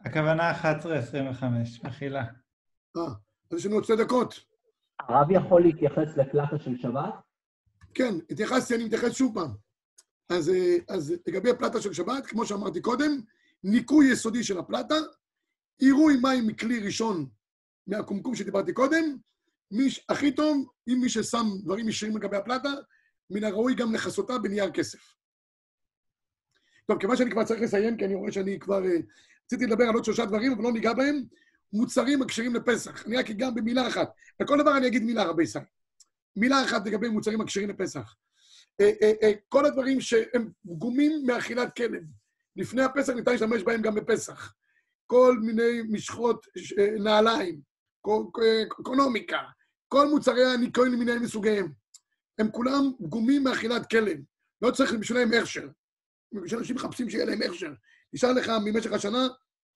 [0.05, 2.25] הכוונה 11.25, מחילה.
[2.97, 3.01] אה,
[3.51, 4.39] אז יש לנו עוד שתי דקות.
[4.99, 7.13] הרב יכול להתייחס לפלטה של שבת?
[7.93, 9.51] כן, התייחסתי, אני מתייחס שוב פעם.
[10.29, 13.21] אז, אה, אז לגבי הפלטה של שבת, כמו שאמרתי קודם,
[13.63, 14.95] ניקוי יסודי של הפלטה,
[15.79, 17.29] עירוי מים מכלי ראשון
[17.87, 19.17] מהקומקום שדיברתי קודם,
[19.71, 22.69] מי, הכי טוב, אם מי ששם דברים ישירים לגבי הפלטה,
[23.29, 24.99] מן הראוי גם לכסותה בנייר כסף.
[26.87, 28.85] טוב, כיוון שאני כבר צריך לסיים, כי אני רואה שאני כבר...
[28.85, 28.97] אה,
[29.45, 31.23] רציתי לדבר על עוד שלושה דברים, אבל לא ניגע בהם.
[31.73, 33.05] מוצרים הכשרים לפסח.
[33.07, 34.09] אני רק אגע במילה אחת.
[34.39, 35.63] על כל דבר אני אגיד מילה, רבי ישראל.
[36.35, 38.15] מילה אחת לגבי מוצרים הכשרים לפסח.
[38.81, 42.03] אה, אה, אה, כל הדברים שהם פגומים מאכילת כלב.
[42.55, 44.53] לפני הפסח ניתן להשתמש בהם גם בפסח.
[45.05, 46.45] כל מיני משחות,
[46.79, 47.61] אה, נעליים,
[48.81, 49.39] אקונומיקה,
[49.87, 51.71] כל מוצרי הניקיון למיניהם מסוגיהם.
[52.39, 54.17] הם כולם פגומים מאכילת כלב.
[54.61, 55.67] לא צריך בשבילם הכשר.
[56.45, 57.71] כשאנשים מחפשים שיהיה להם הכשר.
[58.13, 59.27] נשאר לך ממשך השנה,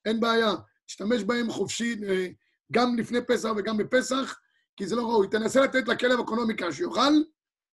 [0.05, 0.51] אין בעיה.
[0.85, 2.27] תשתמש בהם חופשי, אה,
[2.71, 4.39] גם לפני פסח וגם בפסח,
[4.77, 5.27] כי זה לא ראוי.
[5.27, 7.13] תנסה לתת לכלב אקונומיקה שיאכל,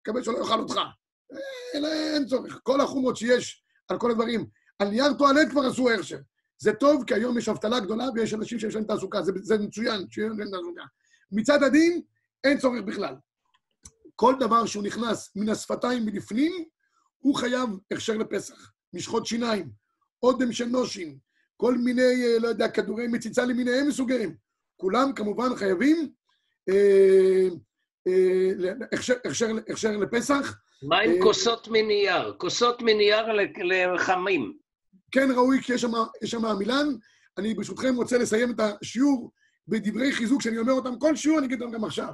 [0.03, 0.81] תקבל שלא יאכל אותך.
[1.75, 2.61] אין, אין צורך.
[2.63, 4.47] כל החומות שיש על כל הדברים,
[4.79, 6.19] על נייר טואלט כבר עשו הכשר.
[6.63, 10.07] זה טוב, כי היום יש אבטלה גדולה ויש אנשים שיש להם תעסוקה, זה, זה מצוין
[10.11, 10.83] שיש להם תעסוקה.
[11.33, 12.01] מצד הדין,
[12.45, 13.15] אין צורך בכלל.
[14.17, 16.53] כל דבר שהוא נכנס מן השפתיים מבפנים,
[17.19, 18.73] הוא חייב הכשר לפסח.
[18.93, 19.71] משחות שיניים,
[20.23, 21.19] אודם של נושים,
[21.57, 24.35] כל מיני, אה, לא יודע, כדורי מציצה למיניהם מסוגיהם.
[24.77, 26.13] כולם כמובן חייבים
[26.69, 27.49] אה,
[28.07, 30.59] אה, הכשר- הכשר- הכשר לפסח.
[30.83, 32.35] מה עם אה, כוסות מנייר?
[32.39, 33.27] כוסות מנייר
[33.95, 34.59] לחמים.
[35.13, 35.93] כן ראוי, כי יש שם,
[36.23, 36.87] יש שם מילן.
[37.39, 39.33] אני ברשותכם רוצה לסיים את השיעור
[39.69, 42.13] בדברי חיזוק שאני אומר אותם כל שיעור, אני אגיד אותם גם עכשיו.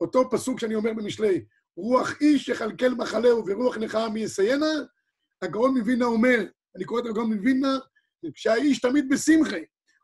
[0.00, 1.44] אותו פסוק שאני אומר במשלי,
[1.76, 4.66] רוח איש יכלכל מחלהו ורוח נחמה מי יסיינה,
[5.42, 6.44] הגאון מווילנה אומר,
[6.76, 7.78] אני קורא את הגאון מווילנה,
[8.34, 9.56] שהאיש תמיד בשמחה,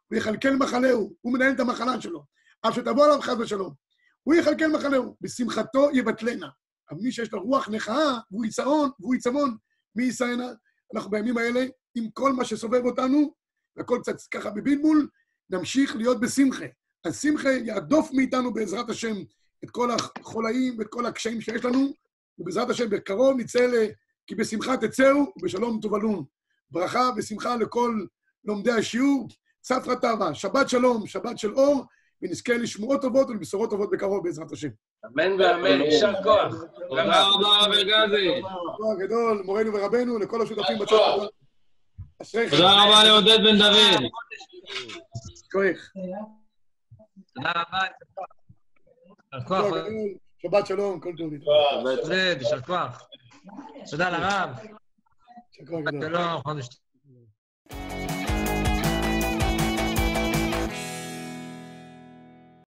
[0.09, 2.25] הוא יכלכל מחלהו, הוא מנהל את המחלה שלו.
[2.69, 3.75] אף שתבוא עליו חס ושלום,
[4.23, 6.49] הוא יכלכל מחלהו, בשמחתו יבטלנה.
[6.91, 9.57] אבל מי שיש לו רוח נחאה, והוא יצרון, והוא יצמון,
[9.97, 10.53] מי יסיינה?
[10.95, 13.35] אנחנו בימים האלה, עם כל מה שסובב אותנו,
[13.77, 15.09] והכל קצת ככה בבלבול,
[15.51, 16.65] נמשיך להיות בשמחה.
[17.05, 19.15] אז שמחה יהדוף מאיתנו בעזרת השם
[19.65, 21.93] את כל החולאים ואת כל הקשיים שיש לנו,
[22.39, 23.75] ובעזרת השם בקרוב נצא ל...
[24.27, 26.25] כי בשמחה תצאו ובשלום תובלון.
[26.71, 28.05] ברכה ושמחה לכל
[28.45, 29.29] לומדי השיעור.
[29.65, 31.85] ספרא טבא, שבת שלום, שבת של אור,
[32.23, 34.69] ונזכה לשמועות טובות ולבשורות טובות בקרוב בעזרת השם.
[35.07, 36.65] אמן ואמן, יישר כוח.
[36.89, 38.43] תודה רבה, רבי גזי.
[38.77, 41.27] תודה גדול, מורנו ורבנו, לכל השותפים בצד.
[42.51, 44.11] תודה רבה לעודד בן דוד.
[47.35, 47.79] תודה רבה.
[50.43, 51.33] שבת שלום, כל טוב.
[52.03, 53.09] עודד, יישר כוח.
[53.91, 54.51] תודה לרב.
[55.53, 58.04] שלום, חודש טוב.